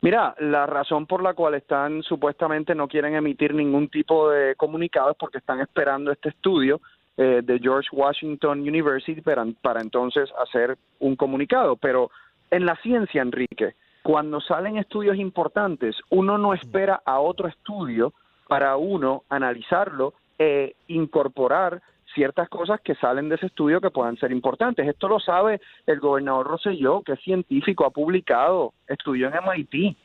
[0.01, 5.11] Mira, la razón por la cual están supuestamente no quieren emitir ningún tipo de comunicado
[5.11, 6.81] es porque están esperando este estudio
[7.17, 11.75] eh, de George Washington University para, para entonces hacer un comunicado.
[11.75, 12.11] Pero
[12.51, 18.13] en la ciencia, Enrique, cuando salen estudios importantes, uno no espera a otro estudio
[18.47, 21.81] para uno analizarlo e incorporar
[22.13, 24.87] ciertas cosas que salen de ese estudio que puedan ser importantes.
[24.87, 29.97] Esto lo sabe el gobernador Rosselló, que es científico, ha publicado, estudió en MIT.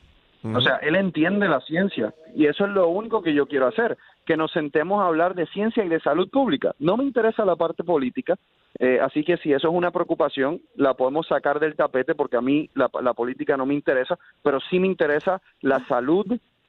[0.54, 3.96] O sea, él entiende la ciencia y eso es lo único que yo quiero hacer,
[4.26, 6.74] que nos sentemos a hablar de ciencia y de salud pública.
[6.78, 8.36] No me interesa la parte política,
[8.78, 12.40] eh, así que si eso es una preocupación, la podemos sacar del tapete porque a
[12.40, 16.26] mí la, la política no me interesa, pero sí me interesa la salud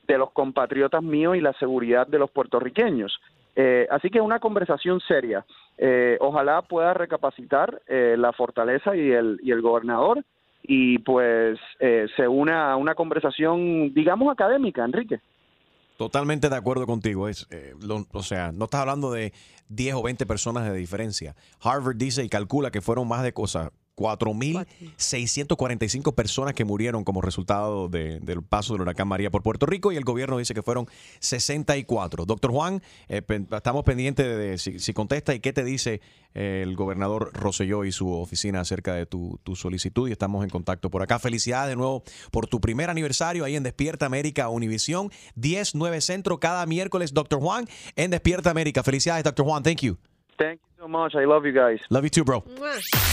[0.08, 3.20] de los compatriotas míos y la seguridad de los puertorriqueños.
[3.56, 5.46] Eh, así que una conversación seria.
[5.78, 10.24] Eh, ojalá pueda recapacitar eh, la fortaleza y el, y el gobernador
[10.64, 15.20] y pues eh, se una una conversación, digamos, académica, Enrique.
[15.98, 17.28] Totalmente de acuerdo contigo.
[17.30, 19.32] Es, eh, lo- o sea, no estás hablando de
[19.70, 21.36] 10 o 20 personas de diferencia.
[21.62, 23.70] Harvard dice y calcula que fueron más de cosas.
[23.96, 29.92] 4.645 personas que murieron como resultado de- del paso del huracán María por Puerto Rico
[29.92, 30.88] y el gobierno dice que fueron
[31.20, 32.26] 64.
[32.26, 33.22] Doctor Juan, eh,
[33.52, 36.02] estamos pendientes de, si, contesta y qué te dice
[36.34, 40.50] eh, el gobernador Rosselló y su oficina acerca de tu, tu solicitud y estamos en
[40.50, 41.20] contacto por acá.
[41.20, 46.40] Felicidades de nuevo por tu primer aniversario ahí en Despierta América Univisión, 10, 9 Centro,
[46.40, 48.84] cada miércoles, Doctor Juan en Despierta América.
[48.84, 49.64] Felicidades, Doctor Juan.
[49.64, 49.98] Thank you.
[50.38, 51.16] Thank you so much.
[51.16, 51.80] I love you guys.
[51.90, 52.44] Love you too, bro.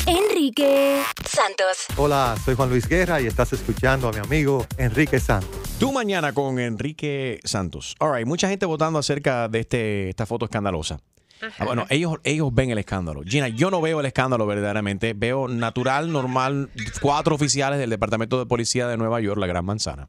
[0.06, 1.86] Enrique Santos.
[1.96, 5.50] Hola, soy Juan Luis Guerra y estás escuchando a mi amigo Enrique Santos.
[5.78, 7.94] Tu mañana con Enrique Santos.
[8.00, 11.00] All right, mucha gente votando acerca de este, esta foto escandalosa.
[11.58, 13.22] Ah, bueno, ellos, ellos ven el escándalo.
[13.24, 15.14] Gina, yo no veo el escándalo verdaderamente.
[15.14, 16.68] Veo natural, normal,
[17.00, 20.08] cuatro oficiales del Departamento de Policía de Nueva York, la Gran Manzana.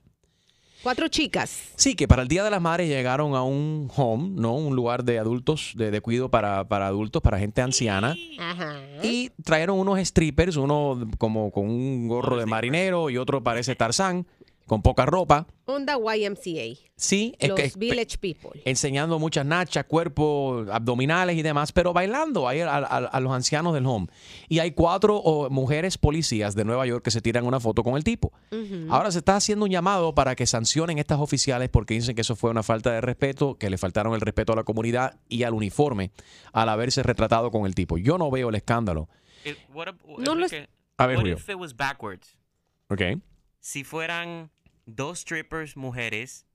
[0.84, 1.71] Cuatro chicas.
[1.75, 4.55] Sí, que para el Día de las Madres llegaron a un home, ¿no?
[4.55, 8.15] Un lugar de adultos, de, de cuido para, para adultos, para gente anciana.
[8.39, 8.79] Ajá.
[9.03, 14.25] Y trajeron unos strippers, uno como con un gorro de marinero y otro parece Tarzán,
[14.72, 15.47] con poca ropa.
[15.65, 16.80] Onda YMCA.
[16.95, 18.61] Sí, es Los que- Village People.
[18.63, 23.74] enseñando muchas nachas, cuerpos, abdominales y demás, pero bailando ahí a, a- a los ancianos
[23.74, 24.07] del home.
[24.47, 27.97] Y hay cuatro oh, mujeres policías de Nueva York que se tiran una foto con
[27.97, 28.32] el tipo.
[28.89, 32.38] Ahora se está haciendo un llamado para que sancionen estas oficiales porque dicen que eso
[32.38, 35.53] fue una falta de respeto, que le faltaron el respeto a la comunidad y al
[35.53, 36.11] uniforme
[36.53, 37.97] al haberse retratado con el tipo.
[37.97, 39.09] Yo no veo el escándalo.
[39.43, 41.36] It- what ab- No lo Enrique, A ver, what Julio.
[41.36, 42.38] if it was backwards?
[42.88, 43.01] ¿Ok?
[43.59, 44.49] Si fueran
[44.95, 46.45] dos strippers mujeres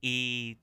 [0.00, 0.58] y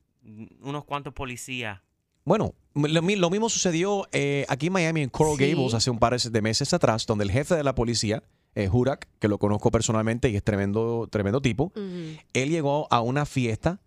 [0.61, 1.81] unos cuantos policías.
[2.25, 5.51] Bueno, lo, mi- lo mismo sucedió eh, aquí en Miami, en Coral Sí.
[5.51, 8.23] Gables, hace un par de meses atrás, donde el jefe de la policía,
[8.55, 13.25] eh, Hurak, que lo conozco personalmente y es tremendo, tremendo tipo, él llegó a una
[13.25, 13.81] fiesta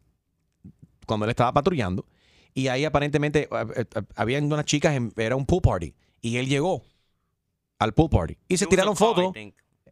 [1.06, 2.04] cuando él estaba patrullando
[2.52, 3.84] y ahí aparentemente eh, eh,
[4.16, 6.82] habían unas chicas, en- era un pool party y él llegó
[7.78, 9.32] al pool party y se It tiraron fotos.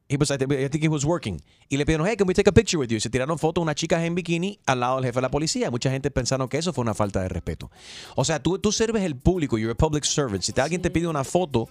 [0.06, 1.40] He was, I think he was working.
[1.70, 3.00] Y le pidieron, hey, can we take a picture with you?
[3.00, 5.70] Se tiraron fotos unas chicas en bikini al lado del jefe de la policía.
[5.70, 7.70] Mucha gente pensaron que eso fue una falta de respeto.
[8.14, 10.42] O sea, tú, tú sirves el público, you're a public servant.
[10.42, 11.70] Si te- alguien te pide una foto,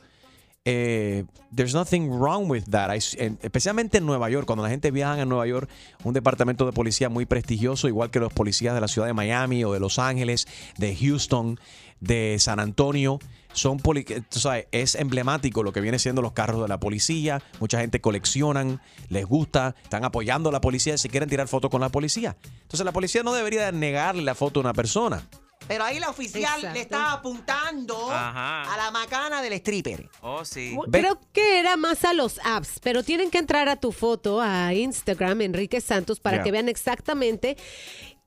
[0.65, 2.89] eh, there's nothing wrong with that.
[2.93, 5.69] Especialmente en Nueva York, cuando la gente viaja a Nueva York,
[6.03, 9.63] un departamento de policía muy prestigioso, igual que los policías de la ciudad de Miami
[9.63, 10.47] o de Los Ángeles,
[10.77, 11.59] de Houston,
[11.99, 13.19] de San Antonio.
[13.51, 17.39] Son poli- tú sabes, es emblemático lo que viene siendo los carros de la policía.
[17.59, 21.81] Mucha gente coleccionan, les gusta, están apoyando a la policía si quieren tirar fotos con
[21.81, 22.35] la policía.
[22.63, 25.27] Entonces la policía no debería negarle la foto a una persona.
[25.67, 26.73] Pero ahí la oficial Exacto.
[26.73, 28.73] le estaba apuntando Ajá.
[28.73, 30.09] a la macana del stripper.
[30.21, 30.77] Oh, sí.
[30.91, 34.73] Creo que era más a los apps, pero tienen que entrar a tu foto a
[34.73, 37.57] Instagram, Enrique Santos, para que vean exactamente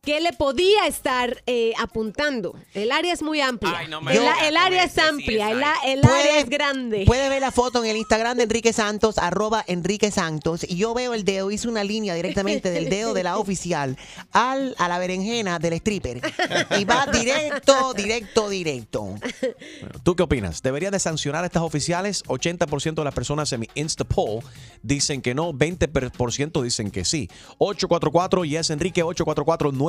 [0.07, 2.55] qué le podía estar eh, apuntando.
[2.75, 3.77] El área es muy amplia.
[3.77, 7.03] Ay, no me el, el área es amplia, el, área es grande.
[7.05, 10.65] Puede ver la foto en el Instagram de Enrique Santos, arroba Enrique Santos.
[10.67, 13.99] Y yo veo el dedo, hice una línea directamente del dedo de la oficial
[14.31, 16.21] al, a la berenjena del stripper.
[16.79, 19.15] Y va directo, directo, directo.
[20.05, 20.63] ¿Tú qué opinas?
[20.63, 22.23] ¿Deberían de sancionar a estas oficiales?
[22.27, 24.45] 80% de las personas en mi Insta poll
[24.83, 27.29] dicen que no, 20% dicen que sí.
[27.59, 29.03] 844 y es Enrique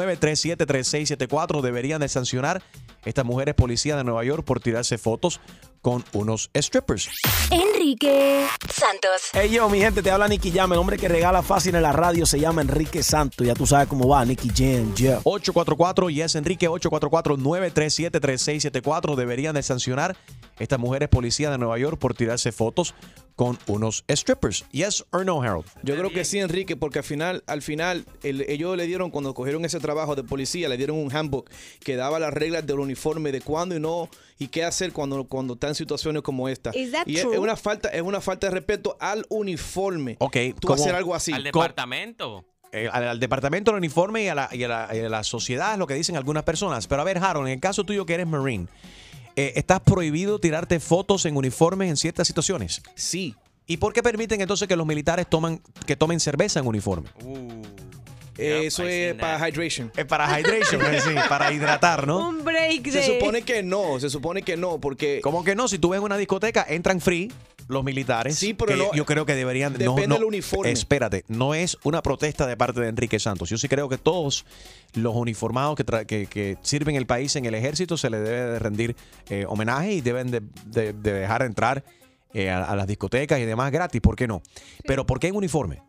[0.07, 1.61] 844-937-3674.
[1.61, 2.61] Deberían de sancionar
[3.05, 5.39] estas mujeres policías de Nueva York por tirarse fotos
[5.81, 7.09] con unos strippers.
[7.51, 9.29] Enrique Santos.
[9.33, 10.73] Hey yo, mi gente, te habla Nicky Jam.
[10.73, 13.47] El hombre que regala fácil en la radio se llama Enrique Santos.
[13.47, 15.21] Ya tú sabes cómo va, Nicky Jam, yeah.
[15.23, 19.15] 844 y es Enrique 844-937-3674.
[19.15, 20.17] Deberían de sancionar
[20.59, 22.93] estas mujeres policías de Nueva York por tirarse fotos
[23.38, 24.65] con unos strippers.
[24.71, 25.65] Yes or no, Harold?
[25.83, 29.33] Yo creo que sí, Enrique, porque al final, al final, el- ellos le dieron, cuando
[29.33, 33.31] cogieron ese trabajo de policía, le dieron un handbook que daba las reglas del uniforme
[33.31, 34.09] de cuándo y no,
[34.39, 36.75] y qué hacer cuando, cuando está en situaciones como esta.
[36.75, 37.35] Is that y es, true?
[37.35, 40.17] es una falta, es una falta de respeto al uniforme.
[40.19, 41.31] Ok, Tú hacer algo así.
[41.31, 42.43] Al departamento.
[42.71, 45.23] eh, al, al departamento del uniforme y a, la, y a la- y a la
[45.23, 46.88] sociedad es lo que dicen algunas personas.
[46.88, 48.67] Pero a ver, Harold, en el caso tuyo que eres Marine,
[49.38, 52.81] eh, ¿estás prohibido tirarte fotos en uniformes en ciertas situaciones?
[52.95, 53.35] Sí.
[53.67, 57.09] ¿Y por qué permiten entonces que los militares toman, que tomen cerveza en uniforme?
[58.35, 59.91] Eh, eso es para hydration.
[59.95, 62.29] Es para hydration, es decir, para hidratar, ¿no?
[62.29, 65.21] Un break Se supone que no, se supone que no, porque...
[65.21, 67.31] Como que no, si tú ves una discoteca, entran free
[67.68, 68.38] los militares.
[68.38, 69.74] Sí, pero que no- Yo creo que deberían.
[69.74, 70.72] no, depende no, del uniforme.
[70.72, 73.49] Espérate, no es una protesta de parte de Enrique Santos.
[73.49, 74.45] Yo sí creo que todos
[74.93, 78.41] los uniformados que, tra- que, que sirven el país en el ejército se les debe
[78.53, 78.95] de rendir
[79.30, 81.84] eh, homenaje y deben de, de- de dejar entrar
[82.34, 84.01] eh, a, a las discotecas y demás gratis.
[84.01, 84.41] ¿Por qué no?
[84.86, 85.82] Pero ¿por qué en uniforme?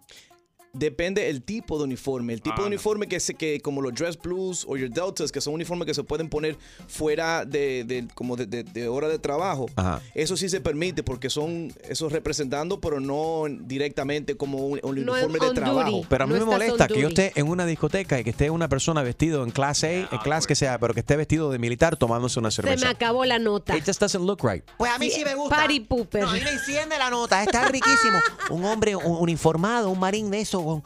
[0.72, 2.32] Depende el tipo de uniforme.
[2.34, 2.66] El tipo Ah, de no.
[2.68, 5.94] uniforme que, se, que como los dress blues o your deltas, que son uniformes que
[5.94, 6.56] se pueden poner
[6.86, 9.66] fuera de, de- como de, de- de hora de trabajo.
[9.76, 10.00] Ajá.
[10.14, 15.12] Eso sí se permite porque son esos representando, pero no directamente como un, un No
[15.12, 15.90] uniforme de trabajo.
[15.90, 16.06] duty.
[16.08, 18.50] Pero a mí No me molesta que yo esté en una discoteca y que esté
[18.50, 21.58] una persona vestido en clase A, en clase que sea, pero que esté vestido de
[21.58, 22.84] militar tomándose una Se cerveza.
[22.84, 23.76] me acabó la nota.
[23.76, 24.64] It just doesn't look right.
[24.76, 25.56] Pues a mí sí me gusta.
[25.56, 26.22] Party pooper.
[26.22, 28.18] No, a mí me enciende la nota, está riquísimo.
[28.50, 30.82] Un hombre un- uniformado, un marín de eso, con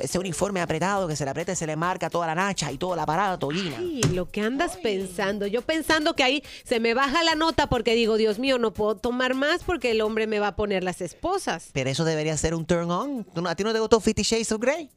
[0.00, 2.78] ese uniforme apretado que se le aprieta y se le marca toda la nacha y
[2.78, 3.76] todo el aparato, Gina.
[3.78, 5.46] Ay, lo que andas pensando.
[5.46, 8.96] Yo pensando que ahí se me baja la nota porque digo, Dios mío, no puedo
[8.96, 11.70] tomar más porque el hombre me va a poner las esposas.
[11.72, 13.24] Pero eso debería ser un turn on.
[13.24, 14.90] ¿Tú no- ¿A ti no te gustó Fifty Shades of Grey?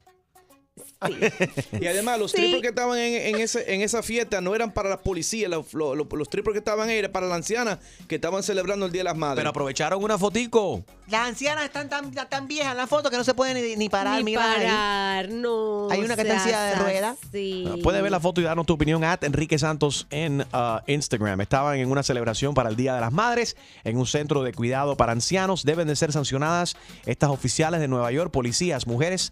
[1.79, 2.37] Y además, los Sí.
[2.37, 5.49] strippers que estaban en, en ese, en esa fiesta no eran para las policías.
[5.49, 8.85] Los, los, los- los strippers que estaban ahí eran para las ancianas que estaban celebrando
[8.85, 9.37] el Día de las Madres.
[9.39, 10.83] Pero aprovecharon una fotico.
[11.09, 13.89] Las ancianas están tan, tan viejas en la foto que no se pueden ni, ni
[13.89, 14.23] parar.
[14.23, 14.37] Ni ahí.
[14.37, 15.89] parar, no.
[15.91, 17.17] Hay una que está en silla de ruedas.
[17.23, 21.41] Ah, Puedes ver la foto y darnos tu opinión at Enrique Santos en ah, Instagram.
[21.41, 24.95] Estaban en una celebración para el Día de las Madres en un centro de cuidado
[24.95, 25.63] para ancianos.
[25.65, 26.75] Deben de ser sancionadas
[27.05, 29.31] estas oficiales de Nueva York, policías, mujeres,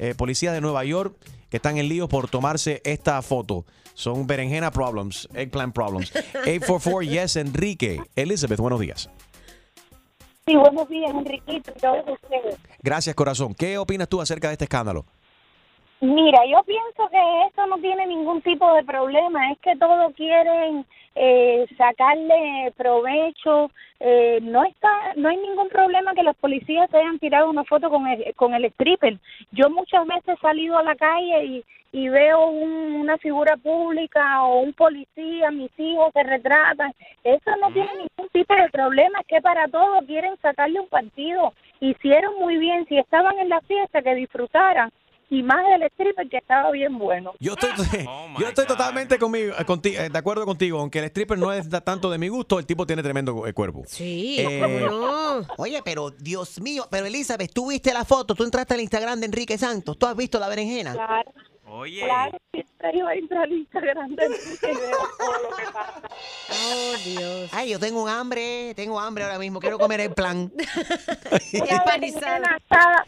[0.00, 1.14] eh, policías de Nueva York
[1.50, 3.66] que están en lío por tomarse esta foto.
[3.94, 6.10] Son berenjena problems, eggplant problems.
[6.46, 8.00] 844 yes Enrique.
[8.16, 9.10] Elizabeth, buenos días.
[10.46, 12.56] Sí, buenos días, Enriquito, y todos ustedes.
[12.82, 13.54] Gracias, corazón.
[13.54, 15.04] ¿Qué opinas tú acerca de este escándalo?
[16.00, 20.86] Mira, yo pienso que esto no tiene ningún tipo de problema, es que todos quieren
[21.14, 23.70] eh, sacarle provecho.
[23.98, 27.90] Eh, no está, no hay ningún problema que los policías se hayan tirado una foto
[27.90, 29.18] con el, con el stripper.
[29.52, 34.42] Yo muchas veces he salido a la calle y, y veo un- una figura pública
[34.44, 36.94] o un policía, mis hijos se retratan.
[37.24, 41.52] Eso no tiene ningún tipo de problema, es que para todo quieren sacarle un partido.
[41.80, 44.90] Hicieron muy bien, si estaban en la fiesta, que disfrutaran.
[45.32, 47.32] Y más del stripper que estaba bien bueno.
[47.38, 47.70] Yo estoy,
[48.38, 51.68] yo estoy totalmente conmigo, eh, conti- eh, de acuerdo contigo, aunque el stripper no es
[51.84, 53.84] tanto de mi gusto, el tipo tiene tremendo eh, cuerpo.
[53.86, 54.90] Sí, Eh,
[55.56, 59.26] Oye, pero Dios mío, pero Elizabeth, tú viste la foto, tú entraste al Instagram de
[59.26, 60.92] Enrique Santos, tú has visto la berenjena.
[60.94, 61.32] Claro.
[61.72, 62.02] Oye.
[62.04, 66.02] Claro, siempre yo entro al Instagram de Enrique y veo todo lo que pasa.
[66.50, 67.50] Oh, Dios.
[67.52, 70.52] Ay, yo tengo un hambre, tengo hambre ahora mismo, quiero comer el plan.
[71.52, 73.04] Una berenjena asada,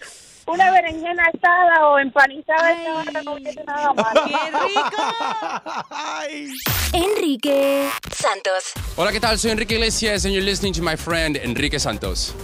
[0.46, 4.12] una berenjena asada o empanizada hora no viene nada mal.
[6.92, 8.72] Enrique Santos.
[8.96, 9.38] Hola, ¿qué tal?
[9.38, 12.34] Soy Enrique Iglesias and you're listening to my friend Enrique Santos.